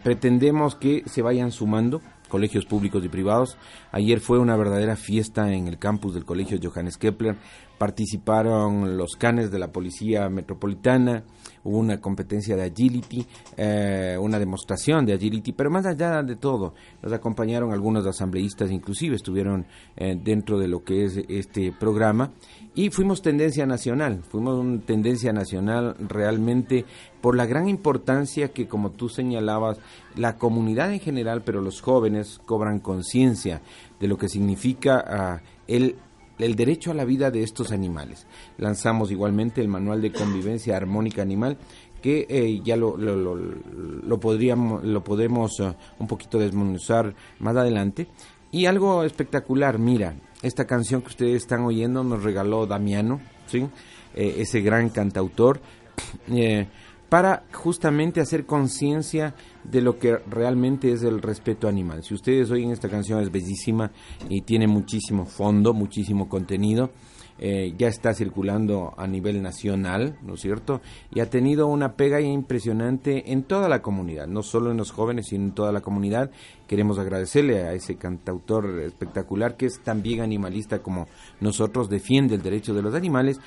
pretendemos 0.04 0.74
que 0.76 1.04
se 1.06 1.22
vayan 1.22 1.52
sumando 1.52 2.02
colegios 2.34 2.66
públicos 2.66 3.06
y 3.06 3.10
privados. 3.10 3.58
Ayer 3.92 4.20
fue 4.20 4.40
una 4.40 4.58
verdadera 4.58 4.96
fiesta 4.96 5.54
en 5.54 5.68
el 5.68 5.78
campus 5.78 6.16
del 6.16 6.26
colegio 6.26 6.58
Johannes 6.60 6.98
Kepler. 6.98 7.36
Participaron 7.78 8.98
los 8.98 9.12
canes 9.12 9.52
de 9.52 9.60
la 9.60 9.72
Policía 9.72 10.28
Metropolitana, 10.30 11.26
hubo 11.64 11.78
una 11.78 12.00
competencia 12.00 12.56
de 12.56 12.64
agility, 12.64 13.26
eh, 13.58 14.18
una 14.20 14.40
demostración 14.40 15.06
de 15.06 15.14
agility, 15.14 15.52
pero 15.54 15.70
más 15.70 15.86
allá 15.86 16.22
de 16.24 16.36
todo, 16.36 16.74
nos 17.02 17.14
acompañaron 17.14 17.72
algunos 17.72 18.06
asambleístas, 18.06 18.72
inclusive 18.72 19.16
estuvieron 19.16 19.66
eh, 19.96 20.18
dentro 20.22 20.60
de 20.60 20.68
lo 20.68 20.84
que 20.84 21.06
es 21.06 21.18
este 21.30 21.72
programa, 21.72 22.32
y 22.76 22.90
fuimos 22.90 23.22
tendencia 23.22 23.66
nacional, 23.66 24.24
fuimos 24.24 24.60
una 24.60 24.82
tendencia 24.82 25.32
nacional 25.32 25.96
realmente 26.00 26.86
por 27.22 27.36
la 27.36 27.46
gran 27.46 27.70
importancia 27.70 28.50
que, 28.50 28.68
como 28.68 28.92
tú 28.92 29.10
señalabas, 29.10 29.78
la 30.16 30.38
comunidad 30.38 30.92
en 30.92 31.00
general, 31.00 31.44
pero 31.44 31.62
los 31.62 31.82
jóvenes 31.82 32.42
cobran 32.46 32.80
conciencia 32.80 33.62
de 34.00 34.08
lo 34.08 34.18
que 34.18 34.28
significa 34.28 35.04
ah, 35.08 35.42
el 35.68 35.96
el 36.44 36.56
derecho 36.56 36.92
a 36.92 36.94
la 36.94 37.06
vida 37.06 37.32
de 37.32 37.44
estos 37.44 37.72
animales. 37.72 38.28
Lanzamos 38.58 39.12
igualmente 39.12 39.62
el 39.62 39.68
manual 39.68 40.02
de 40.02 40.12
convivencia 40.12 40.76
armónica 40.76 41.22
animal 41.22 41.58
que 42.02 42.28
eh, 42.30 42.62
ya 42.64 42.76
lo, 42.76 42.98
lo, 42.98 44.20
podríamos 44.20 44.84
lo 44.84 45.04
podemos 45.04 45.58
uh, 45.62 45.74
un 46.00 46.08
poquito 46.08 46.38
desmenuzar 46.38 47.16
más 47.40 47.56
adelante 47.56 48.08
y 48.52 48.66
algo 48.66 49.06
espectacular 49.06 49.80
mira 49.80 50.16
esta 50.42 50.66
canción 50.66 51.02
que 51.02 51.08
ustedes 51.08 51.38
están 51.38 51.62
oyendo 51.62 52.04
nos 52.04 52.22
regaló 52.22 52.68
Damiano, 52.68 53.22
¿sí? 53.48 53.66
Eh, 54.14 54.36
ese 54.40 54.62
gran 54.62 54.90
cantautor, 54.90 55.62
eh, 56.30 56.68
para 57.14 57.44
justamente 57.52 58.22
hacer 58.22 58.48
conciencia 58.48 59.36
de 59.64 59.82
lo 59.82 60.00
que 60.00 60.18
realmente 60.18 60.92
es 60.92 61.04
el 61.04 61.22
respeto 61.22 61.68
animal. 61.68 62.04
Si 62.04 62.16
ustedes 62.16 62.50
oyen 62.50 62.72
esta 62.72 62.90
canción 62.90 63.22
es 63.22 63.32
bellísima 63.32 63.92
y 64.30 64.42
tiene 64.42 64.66
muchísimo 64.66 65.28
fondo, 65.28 65.76
muchísimo 65.76 66.28
contenido. 66.28 66.90
Eh, 67.38 67.74
ya 67.78 67.88
está 67.88 68.16
circulando 68.16 68.96
a 68.98 69.06
nivel 69.06 69.44
nacional, 69.44 70.18
¿no 70.24 70.36
es 70.36 70.42
cierto? 70.42 70.82
Y 71.14 71.20
ha 71.20 71.30
tenido 71.30 71.68
una 71.68 71.94
pega 71.94 72.20
impresionante 72.20 73.32
en 73.32 73.44
toda 73.44 73.70
la 73.70 73.84
comunidad, 73.84 74.26
no 74.26 74.42
solo 74.42 74.72
en 74.72 74.78
los 74.78 74.92
jóvenes, 74.92 75.28
sino 75.28 75.46
en 75.46 75.52
toda 75.52 75.72
la 75.72 75.82
comunidad. 75.82 76.32
Queremos 76.68 76.98
agradecerle 76.98 77.62
a 77.64 77.74
ese 77.74 77.96
cantautor 77.96 78.80
espectacular 78.80 79.56
que 79.56 79.68
es 79.68 79.82
también 79.84 80.22
animalista 80.22 80.80
como 80.80 81.08
nosotros, 81.42 81.90
defiende 81.90 82.34
el 82.34 82.42
derecho 82.42 82.74
de 82.74 82.82
los 82.82 82.96
animales. 82.96 83.40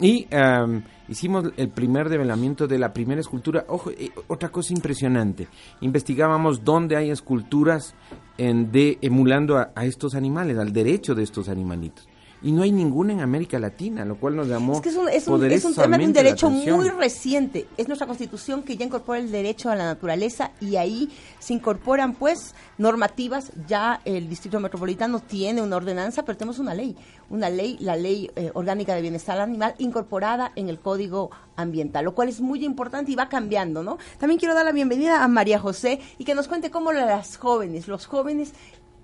Y 0.00 0.26
um, 0.34 0.82
hicimos 1.08 1.52
el 1.56 1.68
primer 1.68 2.08
develamiento 2.08 2.66
de 2.66 2.78
la 2.78 2.92
primera 2.92 3.20
escultura. 3.20 3.64
Ojo, 3.68 3.90
eh, 3.90 4.10
otra 4.28 4.48
cosa 4.50 4.72
impresionante. 4.72 5.48
Investigábamos 5.80 6.64
dónde 6.64 6.96
hay 6.96 7.10
esculturas 7.10 7.94
en, 8.38 8.72
de 8.72 8.98
emulando 9.00 9.58
a, 9.58 9.70
a 9.74 9.84
estos 9.84 10.14
animales, 10.14 10.58
al 10.58 10.72
derecho 10.72 11.14
de 11.14 11.22
estos 11.22 11.48
animalitos 11.48 12.08
y 12.42 12.52
no 12.52 12.62
hay 12.62 12.72
ninguna 12.72 13.12
en 13.12 13.20
América 13.20 13.58
Latina, 13.58 14.04
lo 14.04 14.16
cual 14.16 14.36
nos 14.36 14.48
llamó 14.48 14.74
Es 14.74 14.80
que 14.80 14.88
es 14.88 14.96
un, 14.96 15.08
es 15.08 15.28
un, 15.28 15.44
es 15.44 15.64
un 15.64 15.74
tema 15.74 15.96
de 15.96 16.06
un 16.06 16.12
derecho 16.12 16.50
muy 16.50 16.88
reciente. 16.88 17.66
Es 17.76 17.86
nuestra 17.86 18.06
constitución 18.06 18.62
que 18.62 18.76
ya 18.76 18.84
incorpora 18.84 19.20
el 19.20 19.30
derecho 19.30 19.70
a 19.70 19.76
la 19.76 19.84
naturaleza 19.84 20.50
y 20.60 20.76
ahí 20.76 21.10
se 21.38 21.54
incorporan 21.54 22.14
pues 22.14 22.54
normativas. 22.78 23.52
Ya 23.68 24.00
el 24.04 24.28
Distrito 24.28 24.58
Metropolitano 24.58 25.20
tiene 25.20 25.62
una 25.62 25.76
ordenanza, 25.76 26.24
pero 26.24 26.36
tenemos 26.36 26.58
una 26.58 26.74
ley, 26.74 26.96
una 27.30 27.48
ley, 27.48 27.76
la 27.80 27.96
Ley 27.96 28.30
eh, 28.34 28.50
Orgánica 28.54 28.94
de 28.94 29.02
Bienestar 29.02 29.40
Animal, 29.40 29.74
incorporada 29.78 30.52
en 30.56 30.68
el 30.68 30.80
Código 30.80 31.30
Ambiental, 31.56 32.04
lo 32.04 32.14
cual 32.14 32.28
es 32.28 32.40
muy 32.40 32.64
importante 32.64 33.12
y 33.12 33.14
va 33.14 33.28
cambiando, 33.28 33.82
¿no? 33.82 33.98
También 34.18 34.38
quiero 34.38 34.54
dar 34.54 34.64
la 34.64 34.72
bienvenida 34.72 35.22
a 35.22 35.28
María 35.28 35.58
José 35.58 36.00
y 36.18 36.24
que 36.24 36.34
nos 36.34 36.48
cuente 36.48 36.70
cómo 36.70 36.92
las 36.92 37.36
jóvenes, 37.36 37.88
los 37.88 38.06
jóvenes 38.06 38.52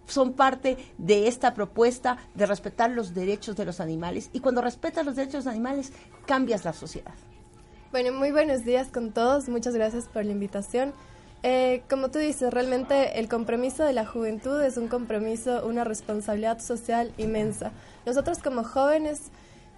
son 0.08 0.32
parte 0.32 0.76
de 0.98 1.28
esta 1.28 1.54
propuesta 1.54 2.18
de 2.34 2.46
respetar 2.46 2.90
los 2.90 3.14
derechos 3.14 3.56
de 3.56 3.64
los 3.64 3.80
animales 3.80 4.30
y 4.32 4.40
cuando 4.40 4.60
respetas 4.60 5.06
los 5.06 5.16
derechos 5.16 5.44
de 5.44 5.50
los 5.50 5.54
animales 5.54 5.92
cambias 6.26 6.64
la 6.64 6.72
sociedad. 6.72 7.14
Bueno, 7.90 8.12
muy 8.12 8.32
buenos 8.32 8.64
días 8.64 8.88
con 8.88 9.12
todos, 9.12 9.48
muchas 9.48 9.74
gracias 9.74 10.06
por 10.06 10.24
la 10.24 10.32
invitación. 10.32 10.92
Eh, 11.42 11.82
como 11.88 12.10
tú 12.10 12.18
dices, 12.18 12.52
realmente 12.52 13.20
el 13.20 13.28
compromiso 13.28 13.84
de 13.84 13.92
la 13.92 14.04
juventud 14.04 14.60
es 14.60 14.76
un 14.76 14.88
compromiso, 14.88 15.64
una 15.66 15.84
responsabilidad 15.84 16.60
social 16.60 17.12
inmensa. 17.16 17.70
Nosotros 18.04 18.38
como 18.42 18.64
jóvenes 18.64 19.30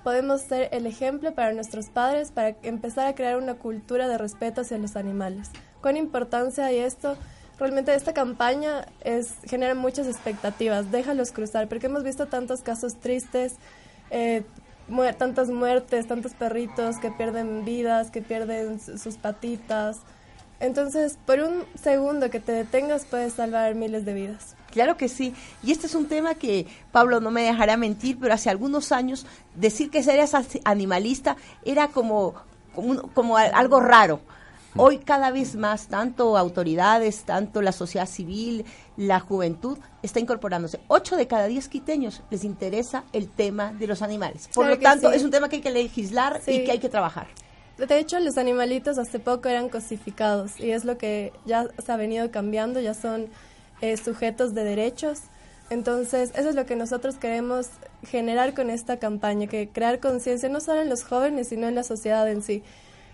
podemos 0.02 0.40
ser 0.40 0.70
el 0.72 0.86
ejemplo 0.86 1.34
para 1.34 1.52
nuestros 1.52 1.86
padres 1.86 2.30
para 2.30 2.56
empezar 2.62 3.06
a 3.06 3.14
crear 3.14 3.36
una 3.36 3.54
cultura 3.54 4.08
de 4.08 4.16
respeto 4.16 4.62
hacia 4.62 4.78
los 4.78 4.96
animales. 4.96 5.50
¿Cuán 5.82 5.96
importancia 5.96 6.66
hay 6.66 6.78
esto? 6.78 7.16
Realmente 7.60 7.94
esta 7.94 8.14
campaña 8.14 8.86
es, 9.02 9.34
genera 9.44 9.74
muchas 9.74 10.06
expectativas, 10.06 10.90
déjalos 10.90 11.30
cruzar, 11.30 11.68
porque 11.68 11.86
hemos 11.86 12.02
visto 12.02 12.26
tantos 12.26 12.62
casos 12.62 12.96
tristes, 12.96 13.56
eh, 14.10 14.42
tantas 15.18 15.50
muertes, 15.50 16.08
tantos 16.08 16.32
perritos 16.32 16.96
que 16.98 17.10
pierden 17.10 17.64
vidas, 17.64 18.10
que 18.10 18.22
pierden 18.22 18.80
sus 18.80 19.16
patitas. 19.16 19.98
Entonces, 20.58 21.18
por 21.26 21.40
un 21.40 21.64
segundo 21.80 22.30
que 22.30 22.40
te 22.40 22.52
detengas 22.52 23.04
puedes 23.04 23.34
salvar 23.34 23.74
miles 23.74 24.04
de 24.04 24.14
vidas. 24.14 24.56
Claro 24.72 24.96
que 24.96 25.08
sí. 25.08 25.34
Y 25.62 25.72
este 25.72 25.86
es 25.86 25.94
un 25.94 26.06
tema 26.06 26.34
que 26.34 26.66
Pablo 26.92 27.20
no 27.20 27.30
me 27.30 27.42
dejará 27.42 27.76
mentir, 27.76 28.18
pero 28.18 28.34
hace 28.34 28.50
algunos 28.50 28.90
años 28.90 29.26
decir 29.54 29.90
que 29.90 30.02
serías 30.02 30.32
animalista 30.64 31.36
era 31.64 31.88
como, 31.88 32.34
como, 32.74 33.02
como 33.12 33.36
algo 33.36 33.80
raro. 33.80 34.20
Hoy 34.76 34.98
cada 34.98 35.30
vez 35.30 35.56
más, 35.56 35.88
tanto 35.88 36.36
autoridades, 36.36 37.24
tanto 37.24 37.60
la 37.60 37.72
sociedad 37.72 38.06
civil, 38.06 38.64
la 38.96 39.18
juventud, 39.18 39.78
está 40.02 40.20
incorporándose. 40.20 40.78
Ocho 40.86 41.16
de 41.16 41.26
cada 41.26 41.46
diez 41.46 41.68
quiteños 41.68 42.22
les 42.30 42.44
interesa 42.44 43.04
el 43.12 43.28
tema 43.28 43.72
de 43.72 43.86
los 43.86 44.02
animales. 44.02 44.48
Por 44.54 44.66
lo 44.66 44.78
tanto, 44.78 45.10
es 45.10 45.24
un 45.24 45.30
tema 45.30 45.48
que 45.48 45.56
hay 45.56 45.62
que 45.62 45.70
legislar 45.70 46.40
y 46.46 46.64
que 46.64 46.72
hay 46.72 46.78
que 46.78 46.88
trabajar. 46.88 47.26
De 47.78 47.98
hecho, 47.98 48.20
los 48.20 48.36
animalitos 48.36 48.98
hace 48.98 49.18
poco 49.18 49.48
eran 49.48 49.70
cosificados 49.70 50.60
y 50.60 50.70
es 50.70 50.84
lo 50.84 50.98
que 50.98 51.32
ya 51.46 51.66
se 51.84 51.90
ha 51.90 51.96
venido 51.96 52.30
cambiando, 52.30 52.78
ya 52.78 52.94
son 52.94 53.28
eh, 53.80 53.96
sujetos 53.96 54.54
de 54.54 54.64
derechos. 54.64 55.20
Entonces, 55.70 56.30
eso 56.34 56.50
es 56.50 56.54
lo 56.54 56.66
que 56.66 56.76
nosotros 56.76 57.16
queremos 57.16 57.68
generar 58.02 58.54
con 58.54 58.70
esta 58.70 58.98
campaña, 58.98 59.46
que 59.46 59.68
crear 59.68 59.98
conciencia 59.98 60.48
no 60.48 60.60
solo 60.60 60.82
en 60.82 60.90
los 60.90 61.04
jóvenes, 61.04 61.48
sino 61.48 61.68
en 61.68 61.74
la 61.74 61.82
sociedad 61.82 62.28
en 62.28 62.42
sí. 62.42 62.62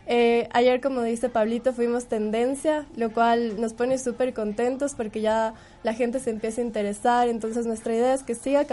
Eh, 0.07 0.49
ayer, 0.53 0.81
como 0.81 1.03
dice 1.03 1.29
Pablito, 1.29 1.73
fuimos 1.73 2.07
tendencia, 2.07 2.87
lo 2.97 3.13
cual 3.13 3.61
nos 3.61 3.73
pone 3.73 3.99
súper 3.99 4.35
contentos 4.35 4.95
porque 4.95 5.21
ya 5.21 5.55
la 5.83 5.95
gente 5.95 6.21
se 6.21 6.31
empieza 6.31 6.61
a 6.61 6.65
interesar. 6.65 7.29
Entonces, 7.29 7.67
nuestra 7.67 7.95
idea 7.95 8.15
es 8.15 8.23
que 8.23 8.35
siga 8.35 8.65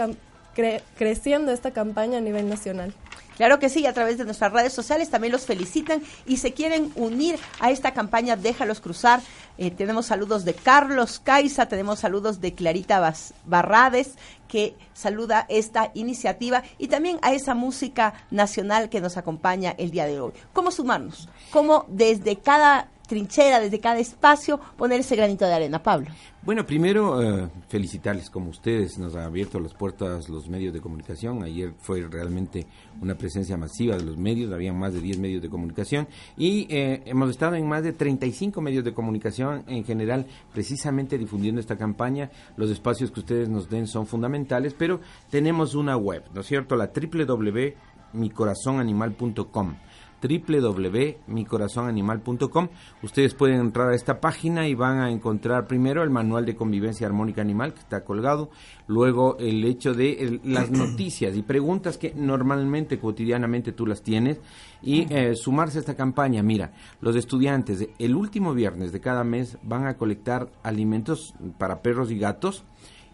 creciendo 0.54 1.52
esta 1.52 1.72
campaña 1.72 2.18
a 2.18 2.20
nivel 2.20 2.48
nacional. 2.48 2.94
Claro 3.36 3.58
que 3.58 3.68
sí, 3.68 3.84
a 3.86 3.92
través 3.92 4.16
de 4.16 4.24
nuestras 4.24 4.52
redes 4.52 4.72
sociales 4.72 5.10
también 5.10 5.32
los 5.32 5.44
felicitan 5.44 6.02
y 6.24 6.36
se 6.36 6.52
quieren 6.52 6.92
unir 6.94 7.36
a 7.58 7.70
esta 7.70 7.92
campaña 7.92 8.36
Déjalos 8.36 8.80
Cruzar. 8.80 9.20
Eh, 9.58 9.72
tenemos 9.72 10.06
saludos 10.06 10.44
de 10.44 10.54
Carlos 10.54 11.20
Caiza, 11.22 11.66
tenemos 11.66 11.98
saludos 11.98 12.40
de 12.40 12.54
Clarita 12.54 13.12
Barrades, 13.44 14.14
que 14.46 14.76
saluda 14.92 15.46
esta 15.48 15.90
iniciativa 15.94 16.62
y 16.78 16.86
también 16.86 17.18
a 17.22 17.32
esa 17.32 17.54
música 17.54 18.14
nacional 18.30 18.88
que 18.88 19.00
nos 19.00 19.16
acompaña 19.16 19.74
el 19.78 19.90
día 19.90 20.06
de 20.06 20.20
hoy. 20.20 20.32
¿Cómo 20.52 20.70
sumarnos? 20.70 21.28
¿Cómo 21.50 21.86
desde 21.88 22.36
cada 22.36 22.88
trinchera, 23.06 23.60
desde 23.60 23.80
cada 23.80 23.98
espacio, 23.98 24.60
poner 24.76 25.00
ese 25.00 25.16
granito 25.16 25.46
de 25.46 25.54
arena, 25.54 25.82
Pablo. 25.82 26.08
Bueno, 26.42 26.66
primero 26.66 27.22
eh, 27.22 27.48
felicitarles 27.68 28.28
como 28.28 28.50
ustedes 28.50 28.98
nos 28.98 29.14
han 29.14 29.22
abierto 29.22 29.58
las 29.58 29.72
puertas 29.72 30.28
los 30.28 30.46
medios 30.46 30.74
de 30.74 30.82
comunicación. 30.82 31.42
Ayer 31.42 31.72
fue 31.78 32.02
realmente 32.02 32.66
una 33.00 33.14
presencia 33.14 33.56
masiva 33.56 33.96
de 33.96 34.04
los 34.04 34.18
medios, 34.18 34.52
había 34.52 34.74
más 34.74 34.92
de 34.92 35.00
10 35.00 35.20
medios 35.20 35.40
de 35.40 35.48
comunicación 35.48 36.06
y 36.36 36.66
eh, 36.68 37.00
hemos 37.06 37.30
estado 37.30 37.54
en 37.54 37.66
más 37.66 37.82
de 37.82 37.94
35 37.94 38.60
medios 38.60 38.84
de 38.84 38.92
comunicación 38.92 39.64
en 39.68 39.84
general 39.84 40.26
precisamente 40.52 41.16
difundiendo 41.16 41.62
esta 41.62 41.78
campaña. 41.78 42.30
Los 42.58 42.70
espacios 42.70 43.10
que 43.10 43.20
ustedes 43.20 43.48
nos 43.48 43.70
den 43.70 43.86
son 43.86 44.06
fundamentales, 44.06 44.74
pero 44.74 45.00
tenemos 45.30 45.74
una 45.74 45.96
web, 45.96 46.24
¿no 46.34 46.42
es 46.42 46.46
cierto? 46.46 46.76
La 46.76 46.92
www.micorazonanimal.com 46.94 49.76
www.micorazonanimal.com. 50.24 52.68
Ustedes 53.02 53.34
pueden 53.34 53.60
entrar 53.60 53.90
a 53.90 53.94
esta 53.94 54.18
página 54.20 54.66
y 54.66 54.74
van 54.74 55.00
a 55.00 55.10
encontrar 55.10 55.66
primero 55.66 56.02
el 56.02 56.08
manual 56.10 56.46
de 56.46 56.56
convivencia 56.56 57.06
armónica 57.06 57.42
animal 57.42 57.74
que 57.74 57.80
está 57.80 58.02
colgado, 58.04 58.48
luego 58.86 59.36
el 59.38 59.62
hecho 59.64 59.92
de 59.92 60.40
las 60.44 60.70
noticias 60.70 61.36
y 61.36 61.42
preguntas 61.42 61.98
que 61.98 62.14
normalmente, 62.14 62.98
cotidianamente 62.98 63.72
tú 63.72 63.86
las 63.86 64.02
tienes 64.02 64.40
y 64.82 65.12
eh, 65.12 65.34
sumarse 65.34 65.78
a 65.78 65.80
esta 65.80 65.94
campaña. 65.94 66.42
Mira, 66.42 66.72
los 67.00 67.16
estudiantes 67.16 67.88
el 67.98 68.14
último 68.14 68.54
viernes 68.54 68.92
de 68.92 69.00
cada 69.00 69.24
mes 69.24 69.58
van 69.62 69.86
a 69.86 69.96
colectar 69.96 70.50
alimentos 70.62 71.34
para 71.58 71.82
perros 71.82 72.10
y 72.10 72.18
gatos 72.18 72.64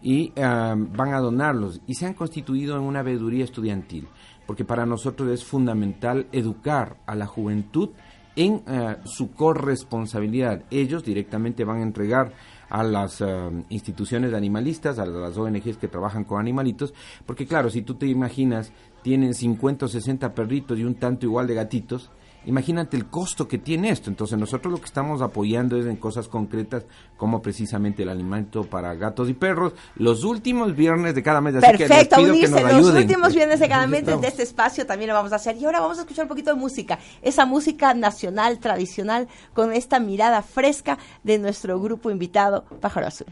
y 0.01 0.31
eh, 0.35 0.35
van 0.35 1.13
a 1.13 1.19
donarlos 1.19 1.81
y 1.85 1.95
se 1.95 2.05
han 2.05 2.13
constituido 2.13 2.75
en 2.75 2.83
una 2.83 3.03
veeduría 3.03 3.43
estudiantil 3.43 4.07
porque 4.51 4.65
para 4.65 4.85
nosotros 4.85 5.29
es 5.29 5.45
fundamental 5.45 6.27
educar 6.33 6.97
a 7.05 7.15
la 7.15 7.25
juventud 7.25 7.91
en 8.35 8.61
eh, 8.67 8.97
su 9.05 9.31
corresponsabilidad. 9.31 10.63
Ellos 10.69 11.05
directamente 11.05 11.63
van 11.63 11.77
a 11.77 11.83
entregar 11.83 12.33
a 12.69 12.83
las 12.83 13.21
eh, 13.21 13.25
instituciones 13.69 14.33
animalistas, 14.33 14.99
a 14.99 15.05
las 15.05 15.37
ONGs 15.37 15.77
que 15.77 15.87
trabajan 15.87 16.25
con 16.25 16.41
animalitos, 16.41 16.93
porque 17.25 17.47
claro, 17.47 17.69
si 17.69 17.81
tú 17.81 17.95
te 17.95 18.07
imaginas, 18.07 18.73
tienen 19.03 19.33
50 19.33 19.85
o 19.85 19.87
60 19.87 20.33
perritos 20.33 20.77
y 20.77 20.83
un 20.83 20.95
tanto 20.95 21.27
igual 21.27 21.47
de 21.47 21.53
gatitos, 21.53 22.11
Imagínate 22.45 22.97
el 22.97 23.05
costo 23.05 23.47
que 23.47 23.57
tiene 23.57 23.89
esto. 23.89 24.09
Entonces 24.09 24.37
nosotros 24.37 24.71
lo 24.71 24.79
que 24.79 24.85
estamos 24.85 25.21
apoyando 25.21 25.77
es 25.77 25.85
en 25.85 25.95
cosas 25.95 26.27
concretas 26.27 26.85
como 27.17 27.41
precisamente 27.41 28.03
el 28.03 28.09
alimento 28.09 28.63
para 28.63 28.95
gatos 28.95 29.29
y 29.29 29.33
perros 29.33 29.73
los 29.95 30.23
últimos 30.23 30.75
viernes 30.75 31.13
de 31.13 31.21
cada 31.21 31.41
mes. 31.41 31.55
Así 31.55 31.77
Perfecto, 31.77 32.15
que 32.15 32.23
unirse 32.23 32.63
los 32.63 32.87
últimos 32.87 33.33
viernes 33.33 33.59
de 33.59 33.69
cada 33.69 33.85
mes 33.87 34.05
de 34.05 34.27
este 34.27 34.43
espacio 34.43 34.85
también 34.85 35.09
lo 35.09 35.13
vamos 35.13 35.33
a 35.33 35.35
hacer. 35.35 35.55
Y 35.57 35.65
ahora 35.65 35.79
vamos 35.79 35.97
a 35.97 36.01
escuchar 36.01 36.25
un 36.25 36.29
poquito 36.29 36.53
de 36.53 36.59
música, 36.59 36.97
esa 37.21 37.45
música 37.45 37.93
nacional, 37.93 38.59
tradicional, 38.59 39.27
con 39.53 39.73
esta 39.73 39.99
mirada 39.99 40.41
fresca 40.41 40.97
de 41.23 41.37
nuestro 41.37 41.79
grupo 41.79 42.09
invitado 42.09 42.63
Pájaro 42.79 43.07
Azul. 43.07 43.27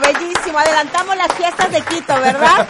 Bellísimo, 0.00 0.18
bellísimo. 0.20 0.58
Adelantamos 0.58 1.16
las 1.16 1.32
fiestas 1.34 1.70
de 1.70 1.80
Quito, 1.82 2.14
¿verdad? 2.20 2.66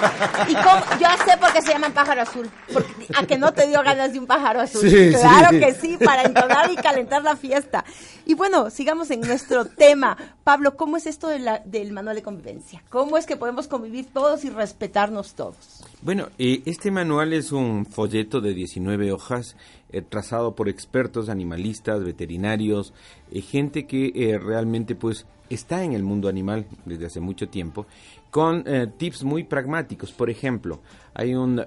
Y 0.49 0.55
cómo- 0.55 0.85
yo 1.01 1.09
sé 1.25 1.37
por 1.39 1.53
qué 1.53 1.63
se 1.63 1.73
llaman 1.73 1.93
pájaro 1.93 2.23
azul. 2.23 2.51
Porque, 2.73 3.07
a 3.17 3.25
que 3.27 3.39
no 3.39 3.53
te 3.53 3.67
dio 3.67 3.83
ganas 3.83 4.13
de 4.13 4.19
un 4.19 4.27
pájaro 4.27 4.61
azul. 4.61 4.89
Sí, 4.89 5.11
claro 5.11 5.49
sí. 5.51 5.61
que 5.61 5.75
sí, 5.75 5.99
para 6.05 6.23
entonar 6.23 6.71
y 6.71 6.77
calentar 6.77 7.23
la 7.23 7.37
fiesta. 7.37 7.85
Y 8.25 8.35
bueno, 8.35 8.71
sigamos 8.71 9.11
en 9.11 9.21
nuestro 9.21 9.65
tema. 9.67 10.17
Pablo, 10.45 10.77
¿cómo 10.77 10.97
es 10.97 11.07
esto 11.07 11.29
de 11.29 11.39
la- 11.39 11.63
del 11.65 11.93
manual 11.93 12.17
de 12.17 12.23
convivencia? 12.23 12.83
¿Cómo 12.91 13.17
es 13.19 13.27
que 13.27 13.37
podemos 13.37 13.69
convivir 13.69 14.07
todos 14.13 14.45
y 14.45 14.51
respetarnos 14.51 15.35
todos? 15.35 15.57
Bueno, 16.03 16.29
eh, 16.39 16.63
este 16.67 16.91
manual 16.91 17.33
es 17.33 17.53
un 17.53 17.87
folleto 17.87 18.41
de 18.41 18.55
19 18.55 19.13
hojas 19.13 19.57
eh, 19.91 20.03
trazado 20.03 20.55
por 20.55 20.69
expertos, 20.69 21.29
animalistas, 21.29 22.03
veterinarios, 22.03 22.93
eh, 23.31 23.41
gente 23.41 23.87
que 23.87 24.13
eh, 24.15 24.39
realmente 24.39 24.95
pues 24.95 25.27
está 25.49 25.85
en 25.85 25.93
el 25.93 26.03
mundo 26.03 26.29
animal 26.29 26.67
desde 26.85 27.07
hace 27.07 27.21
mucho 27.21 27.49
tiempo, 27.49 27.87
con 28.31 28.65
eh, 28.67 28.89
tips 28.97 29.23
muy 29.23 29.45
pragmáticos. 29.45 30.11
Por 30.11 30.29
ejemplo, 30.29 30.81
hay 31.15 31.37
un, 31.37 31.63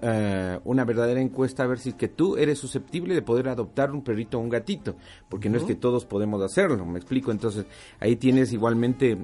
una 0.66 0.84
verdadera 0.84 1.22
encuesta 1.22 1.64
a 1.64 1.68
ver 1.68 1.80
si 1.80 1.90
es 1.90 1.96
que 1.96 2.10
tú 2.10 2.36
eres 2.36 2.60
susceptible 2.60 3.16
de 3.16 3.22
poder 3.22 3.48
adoptar 3.48 3.92
un 3.92 4.04
perrito 4.04 4.38
o 4.38 4.42
un 4.42 4.50
gatito, 4.50 4.96
porque 5.30 5.50
no 5.50 5.58
es 5.58 5.64
que 5.64 5.76
todos 5.76 6.04
podemos 6.06 6.42
hacerlo, 6.42 6.86
me 6.86 7.00
explico. 7.00 7.32
Entonces, 7.32 7.66
ahí 8.02 8.18
tienes 8.18 8.52
igualmente, 8.54 9.18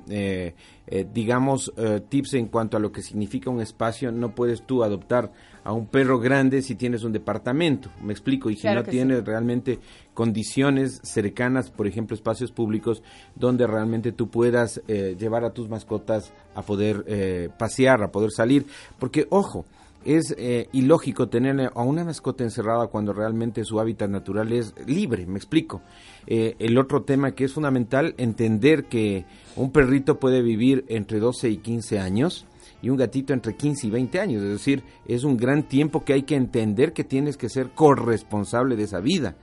digamos, 1.14 1.72
tips 2.10 2.34
en 2.36 2.48
cuanto 2.48 2.78
a 2.78 2.80
lo 2.80 2.92
que 2.92 3.04
significa 3.04 3.52
un 3.52 3.62
espacio. 3.62 4.12
No 4.12 4.34
puedes 4.34 4.64
tú 4.64 4.84
adoptar 4.84 5.32
a 5.66 5.74
un 5.74 5.88
perro 5.88 6.20
grande 6.20 6.62
si 6.62 6.76
tienes 6.76 7.04
un 7.04 7.12
departamento, 7.12 7.90
me 8.02 8.14
explico, 8.14 8.50
y 8.50 8.56
si 8.56 8.62
Claro 8.62 8.82
no 8.82 8.86
sí. 8.86 8.92
tienes 8.92 9.26
realmente 9.26 9.80
condiciones 10.14 11.02
cercanas, 11.04 11.72
por 11.72 11.88
ejemplo, 11.88 12.16
espacios 12.16 12.52
públicos 12.52 13.04
donde 13.36 13.68
realmente 13.68 14.12
tú 14.14 14.30
puedas 14.30 14.82
eh, 14.88 15.18
llevar 15.20 15.44
a 15.44 15.52
tus 15.52 15.68
mascotas 15.68 16.32
a 16.54 16.62
poder 16.62 17.04
eh, 17.08 17.50
pasear, 17.58 18.04
a 18.04 18.12
poder 18.12 18.32
salir, 18.32 18.68
porque 19.00 19.26
ojo, 19.32 19.66
es 20.06 20.36
eh, 20.38 20.70
ilógico 20.72 21.28
tener 21.28 21.72
a 21.74 21.82
una 21.82 22.06
mascota 22.06 22.44
encerrada 22.44 22.88
cuando 22.88 23.12
realmente 23.12 23.66
su 23.66 23.80
hábitat 23.80 24.10
natural 24.10 24.54
es 24.54 24.74
libre, 24.86 25.26
me 25.26 25.38
explico. 25.38 25.82
Eh, 26.28 26.56
el 26.60 26.78
otro 26.78 27.02
tema 27.02 27.32
que 27.32 27.46
es 27.46 27.54
fundamental, 27.54 28.14
entender 28.18 28.86
que 28.86 29.26
un 29.56 29.72
perrito 29.72 30.20
puede 30.20 30.44
vivir 30.44 30.86
entre 30.90 31.20
12 31.20 31.50
y 31.50 31.58
15 31.58 32.00
años 32.00 32.46
y 32.86 32.90
un 32.92 32.98
gatito 32.98 33.34
entre 33.34 33.56
15 33.56 33.88
y 33.88 33.90
20 33.90 34.20
años, 34.20 34.44
es 34.44 34.50
decir, 34.52 34.84
es 35.08 35.24
un 35.24 35.38
gran 35.38 35.64
tiempo 35.64 36.06
que 36.06 36.14
hay 36.14 36.22
que 36.22 36.36
entender 36.36 36.94
que 36.94 37.04
tienes 37.04 37.36
que 37.36 37.50
ser 37.50 37.72
corresponsable 37.72 38.76
de 38.76 38.84
esa 38.84 39.00
vida. 39.00 39.36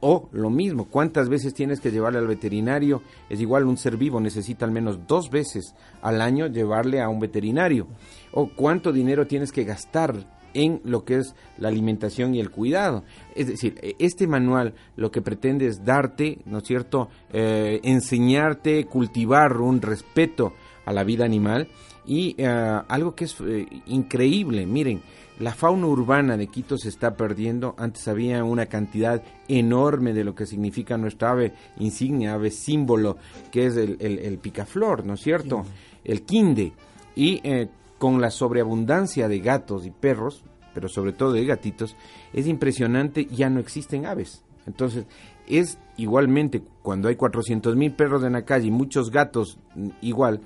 O 0.00 0.28
lo 0.32 0.50
mismo, 0.50 0.86
¿cuántas 0.86 1.28
veces 1.28 1.54
tienes 1.54 1.78
que 1.78 1.92
llevarle 1.92 2.18
al 2.18 2.26
veterinario? 2.26 3.00
Es 3.28 3.40
igual, 3.40 3.66
un 3.66 3.76
ser 3.76 3.96
vivo 3.96 4.18
necesita 4.18 4.64
al 4.64 4.72
menos 4.72 5.06
dos 5.06 5.30
veces 5.30 5.76
al 6.02 6.20
año 6.20 6.48
llevarle 6.48 7.00
a 7.00 7.08
un 7.08 7.20
veterinario. 7.20 7.86
O 8.32 8.50
cuánto 8.56 8.92
dinero 8.92 9.28
tienes 9.28 9.52
que 9.52 9.62
gastar 9.62 10.40
en 10.52 10.80
lo 10.82 11.04
que 11.04 11.18
es 11.18 11.36
la 11.58 11.68
alimentación 11.68 12.34
y 12.34 12.40
el 12.40 12.50
cuidado. 12.50 13.04
Es 13.36 13.46
decir, 13.46 13.78
e- 13.82 13.94
este 14.00 14.26
manual 14.26 14.74
lo 14.96 15.12
que 15.12 15.22
pretende 15.22 15.68
es 15.68 15.84
darte, 15.84 16.40
¿no 16.44 16.58
es 16.58 16.64
cierto?, 16.64 17.08
Eh, 17.32 17.78
enseñarte, 17.84 18.84
cultivar 18.86 19.58
un 19.58 19.80
respeto 19.80 20.54
a 20.86 20.92
la 20.92 21.04
vida 21.04 21.24
animal 21.24 21.68
y 22.10 22.34
eh, 22.38 22.46
algo 22.88 23.14
que 23.14 23.24
es 23.26 23.36
eh, 23.40 23.66
increíble, 23.86 24.66
miren, 24.66 25.00
la 25.38 25.54
fauna 25.54 25.86
urbana 25.86 26.36
de 26.36 26.48
Quito 26.48 26.76
se 26.76 26.88
está 26.88 27.14
perdiendo. 27.14 27.76
Antes 27.78 28.08
había 28.08 28.42
una 28.42 28.66
cantidad 28.66 29.22
enorme 29.46 30.12
de 30.12 30.24
lo 30.24 30.34
que 30.34 30.44
significa 30.44 30.98
nuestra 30.98 31.30
ave 31.30 31.52
insignia, 31.78 32.34
ave 32.34 32.50
símbolo, 32.50 33.16
que 33.52 33.66
es 33.66 33.76
el, 33.76 33.96
el- 34.00 34.18
el 34.18 34.38
picaflor, 34.38 35.06
¿no 35.06 35.14
es 35.14 35.20
cierto? 35.20 35.64
El 36.02 36.22
quinde. 36.22 36.72
Y 37.14 37.40
eh, 37.44 37.68
con 37.98 38.20
la 38.20 38.30
sobreabundancia 38.32 39.28
de 39.28 39.38
gatos 39.38 39.86
y 39.86 39.90
perros, 39.92 40.42
pero 40.74 40.88
sobre 40.88 41.12
todo 41.12 41.32
de 41.32 41.46
gatitos, 41.46 41.94
es 42.32 42.48
impresionante, 42.48 43.26
ya 43.26 43.48
no 43.50 43.60
existen 43.60 44.04
aves. 44.06 44.42
Entonces, 44.66 45.06
es 45.46 45.78
igualmente 45.96 46.60
cuando 46.82 47.08
hay 47.08 47.14
400 47.14 47.76
mil 47.76 47.92
perros 47.92 48.24
en 48.24 48.32
la 48.32 48.44
calle 48.44 48.66
y 48.66 48.70
muchos 48.72 49.10
gatos 49.12 49.58
mm, 49.76 49.88
igual, 50.02 50.40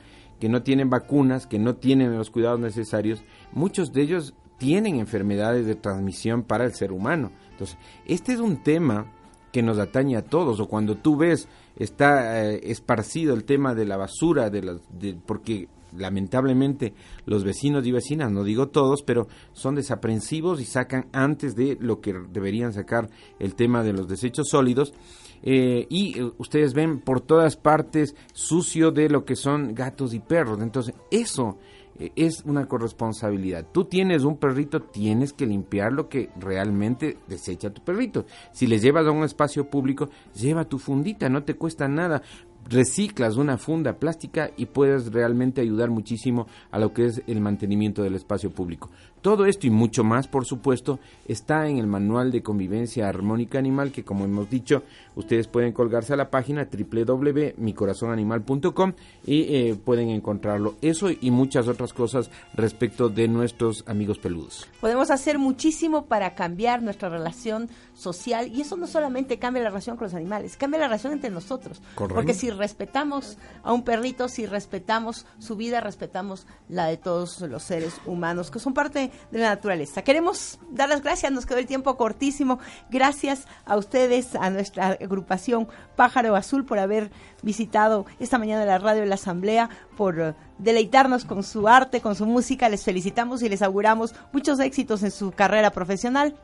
que 0.44 0.50
no 0.50 0.62
tienen 0.62 0.90
vacunas, 0.90 1.46
que 1.46 1.58
no 1.58 1.76
tienen 1.76 2.18
los 2.18 2.28
cuidados 2.28 2.60
necesarios, 2.60 3.24
muchos 3.52 3.94
de 3.94 4.02
ellos 4.02 4.34
tienen 4.58 4.96
enfermedades 4.96 5.64
de 5.64 5.74
transmisión 5.74 6.42
para 6.42 6.66
el 6.66 6.74
ser 6.74 6.92
humano. 6.92 7.32
Entonces, 7.52 7.78
este 8.04 8.34
es 8.34 8.40
un 8.40 8.62
tema 8.62 9.10
que 9.52 9.62
nos 9.62 9.78
atañe 9.78 10.18
a 10.18 10.22
todos, 10.26 10.60
o 10.60 10.68
cuando 10.68 10.98
tú 10.98 11.16
ves, 11.16 11.48
está 11.76 12.44
eh, 12.44 12.60
esparcido 12.64 13.32
el 13.32 13.44
tema 13.44 13.74
de 13.74 13.86
la 13.86 13.96
basura, 13.96 14.50
de 14.50 14.62
las, 14.64 14.82
de, 14.90 15.14
porque 15.14 15.70
lamentablemente 15.96 16.92
los 17.24 17.42
vecinos 17.42 17.86
y 17.86 17.92
vecinas, 17.92 18.30
no 18.30 18.44
digo 18.44 18.68
todos, 18.68 19.02
pero 19.02 19.28
son 19.54 19.76
desaprensivos 19.76 20.60
y 20.60 20.66
sacan 20.66 21.06
antes 21.12 21.56
de 21.56 21.78
lo 21.80 22.02
que 22.02 22.12
deberían 22.30 22.74
sacar 22.74 23.08
el 23.38 23.54
tema 23.54 23.82
de 23.82 23.94
los 23.94 24.08
desechos 24.08 24.48
sólidos. 24.50 24.92
Eh, 25.42 25.86
y 25.90 26.18
eh, 26.18 26.32
ustedes 26.38 26.74
ven 26.74 27.00
por 27.00 27.20
todas 27.20 27.56
partes 27.56 28.14
sucio 28.32 28.90
de 28.90 29.08
lo 29.08 29.24
que 29.24 29.36
son 29.36 29.74
gatos 29.74 30.14
y 30.14 30.20
perros. 30.20 30.60
Entonces, 30.60 30.94
eso 31.10 31.58
eh, 31.98 32.12
es 32.16 32.42
una 32.44 32.66
corresponsabilidad. 32.66 33.66
Tú 33.72 33.84
tienes 33.84 34.24
un 34.24 34.36
perrito, 34.36 34.80
tienes 34.80 35.32
que 35.32 35.46
limpiar 35.46 35.92
lo 35.92 36.08
que 36.08 36.30
realmente 36.36 37.18
desecha 37.28 37.70
tu 37.70 37.82
perrito. 37.82 38.26
Si 38.52 38.66
le 38.66 38.78
llevas 38.78 39.06
a 39.06 39.10
un 39.10 39.24
espacio 39.24 39.68
público, 39.68 40.08
lleva 40.34 40.64
tu 40.64 40.78
fundita, 40.78 41.28
no 41.28 41.44
te 41.44 41.54
cuesta 41.54 41.88
nada. 41.88 42.22
Reciclas 42.66 43.36
una 43.36 43.58
funda 43.58 43.98
plástica 43.98 44.50
y 44.56 44.66
puedes 44.66 45.12
realmente 45.12 45.60
ayudar 45.60 45.90
muchísimo 45.90 46.46
a 46.70 46.78
lo 46.78 46.94
que 46.94 47.06
es 47.06 47.22
el 47.26 47.40
mantenimiento 47.40 48.02
del 48.02 48.14
espacio 48.14 48.50
público. 48.50 48.90
Todo 49.24 49.46
esto 49.46 49.66
y 49.66 49.70
mucho 49.70 50.04
más, 50.04 50.28
por 50.28 50.44
supuesto, 50.44 51.00
está 51.26 51.66
en 51.66 51.78
el 51.78 51.86
manual 51.86 52.30
de 52.30 52.42
convivencia 52.42 53.08
armónica 53.08 53.58
animal 53.58 53.90
que, 53.90 54.04
como 54.04 54.26
hemos 54.26 54.50
dicho, 54.50 54.82
ustedes 55.16 55.48
pueden 55.48 55.72
colgarse 55.72 56.12
a 56.12 56.16
la 56.16 56.28
página 56.28 56.68
www.micorazonanimal.com 56.70 58.92
y 59.24 59.40
eh, 59.44 59.76
pueden 59.82 60.10
encontrarlo. 60.10 60.74
Eso 60.82 61.08
y 61.08 61.30
muchas 61.30 61.68
otras 61.68 61.94
cosas 61.94 62.30
respecto 62.52 63.08
de 63.08 63.26
nuestros 63.26 63.82
amigos 63.86 64.18
peludos. 64.18 64.68
Podemos 64.82 65.10
hacer 65.10 65.38
muchísimo 65.38 66.04
para 66.04 66.34
cambiar 66.34 66.82
nuestra 66.82 67.08
relación 67.08 67.70
social 67.94 68.54
y 68.54 68.60
eso 68.60 68.76
no 68.76 68.86
solamente 68.86 69.38
cambia 69.38 69.62
la 69.62 69.70
relación 69.70 69.96
con 69.96 70.04
los 70.04 70.14
animales, 70.14 70.58
cambia 70.58 70.80
la 70.80 70.88
relación 70.88 71.14
entre 71.14 71.30
nosotros. 71.30 71.80
Correcto. 71.94 72.14
Porque 72.14 72.34
si 72.34 72.50
respetamos 72.50 73.38
a 73.62 73.72
un 73.72 73.84
perrito, 73.84 74.28
si 74.28 74.44
respetamos 74.44 75.24
su 75.38 75.56
vida, 75.56 75.80
respetamos 75.80 76.46
la 76.68 76.88
de 76.88 76.98
todos 76.98 77.40
los 77.40 77.62
seres 77.62 77.98
humanos 78.04 78.50
que 78.50 78.58
son 78.58 78.74
parte 78.74 79.12
de 79.30 79.38
la 79.38 79.50
naturaleza. 79.50 80.02
Queremos 80.02 80.58
dar 80.70 80.88
las 80.88 81.02
gracias, 81.02 81.32
nos 81.32 81.46
quedó 81.46 81.58
el 81.58 81.66
tiempo 81.66 81.96
cortísimo. 81.96 82.58
Gracias 82.90 83.46
a 83.64 83.76
ustedes, 83.76 84.34
a 84.34 84.50
nuestra 84.50 84.88
agrupación 84.88 85.68
Pájaro 85.96 86.36
Azul 86.36 86.64
por 86.64 86.78
haber 86.78 87.10
visitado 87.42 88.06
esta 88.18 88.38
mañana 88.38 88.64
la 88.64 88.78
radio 88.78 89.02
de 89.02 89.06
la 89.08 89.14
Asamblea, 89.16 89.70
por 89.96 90.20
eh, 90.20 90.34
deleitarnos 90.58 91.24
con 91.24 91.42
su 91.42 91.68
arte, 91.68 92.00
con 92.00 92.14
su 92.14 92.26
música. 92.26 92.68
Les 92.68 92.84
felicitamos 92.84 93.42
y 93.42 93.48
les 93.48 93.62
auguramos 93.62 94.14
muchos 94.32 94.58
éxitos 94.60 95.02
en 95.02 95.10
su 95.10 95.30
carrera 95.32 95.70
profesional. 95.70 96.36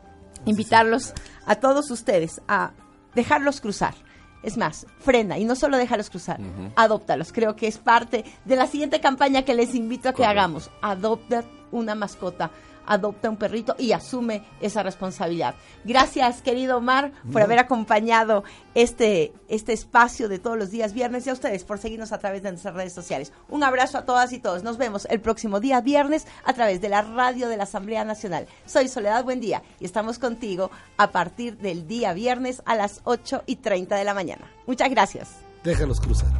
Invitarlos 0.46 1.12
a 1.46 1.56
todos 1.56 1.90
ustedes 1.90 2.40
a 2.48 2.72
dejarlos 3.14 3.60
cruzar. 3.60 3.94
Es 4.42 4.56
más, 4.56 4.86
frena 5.00 5.38
y 5.38 5.44
no 5.44 5.54
solo 5.54 5.76
déjalos 5.76 6.08
cruzar, 6.08 6.40
adóptalos. 6.74 7.30
Creo 7.30 7.56
que 7.56 7.66
es 7.66 7.76
parte 7.76 8.24
de 8.46 8.56
la 8.56 8.66
siguiente 8.66 9.00
campaña 9.00 9.42
que 9.42 9.54
les 9.54 9.74
invito 9.74 10.08
a 10.08 10.12
que 10.12 10.22
Correcto. 10.22 10.30
hagamos. 10.30 10.70
Adopta 10.80 11.44
una 11.72 11.94
mascota, 11.94 12.50
adopta 12.86 13.30
un 13.30 13.36
perrito 13.36 13.76
y 13.78 13.92
asume 13.92 14.42
esa 14.60 14.82
responsabilidad. 14.82 15.54
Gracias, 15.84 16.42
querido 16.42 16.78
Omar, 16.78 17.12
por 17.32 17.40
haber 17.40 17.58
acompañado 17.58 18.42
este, 18.74 19.32
este 19.48 19.72
espacio 19.72 20.28
de 20.28 20.38
todos 20.38 20.58
los 20.58 20.70
días 20.70 20.92
viernes 20.92 21.26
y 21.26 21.30
a 21.30 21.32
ustedes 21.32 21.64
por 21.64 21.78
seguirnos 21.78 22.12
a 22.12 22.18
través 22.18 22.42
de 22.42 22.50
nuestras 22.50 22.74
redes 22.74 22.92
sociales. 22.92 23.32
Un 23.48 23.62
abrazo 23.62 23.98
a 23.98 24.04
todas 24.04 24.32
y 24.32 24.40
todos. 24.40 24.64
Nos 24.64 24.76
vemos 24.76 25.06
el 25.10 25.20
próximo 25.20 25.60
día 25.60 25.80
viernes 25.80 26.26
a 26.44 26.52
través 26.52 26.80
de 26.80 26.88
la 26.88 27.02
radio 27.02 27.48
de 27.48 27.56
la 27.56 27.64
Asamblea 27.64 28.04
Nacional. 28.04 28.46
Soy 28.66 28.88
Soledad 28.88 29.24
Buendía 29.24 29.62
y 29.78 29.84
estamos 29.84 30.18
contigo 30.18 30.70
a 30.96 31.12
partir 31.12 31.58
del 31.58 31.86
día 31.86 32.12
viernes 32.12 32.62
a 32.64 32.74
las 32.74 33.02
8 33.04 33.44
y 33.46 33.56
30 33.56 33.96
de 33.96 34.04
la 34.04 34.14
mañana. 34.14 34.50
Muchas 34.66 34.90
gracias. 34.90 35.30
Déjalos 35.62 36.00
cruzar. 36.00 36.30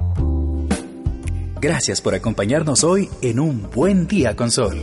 Gracias 1.61 2.01
por 2.01 2.15
acompañarnos 2.15 2.85
hoy 2.85 3.11
en 3.21 3.39
Un 3.39 3.71
Buen 3.71 4.07
Día 4.07 4.35
con 4.35 4.51
Sol. 4.51 4.81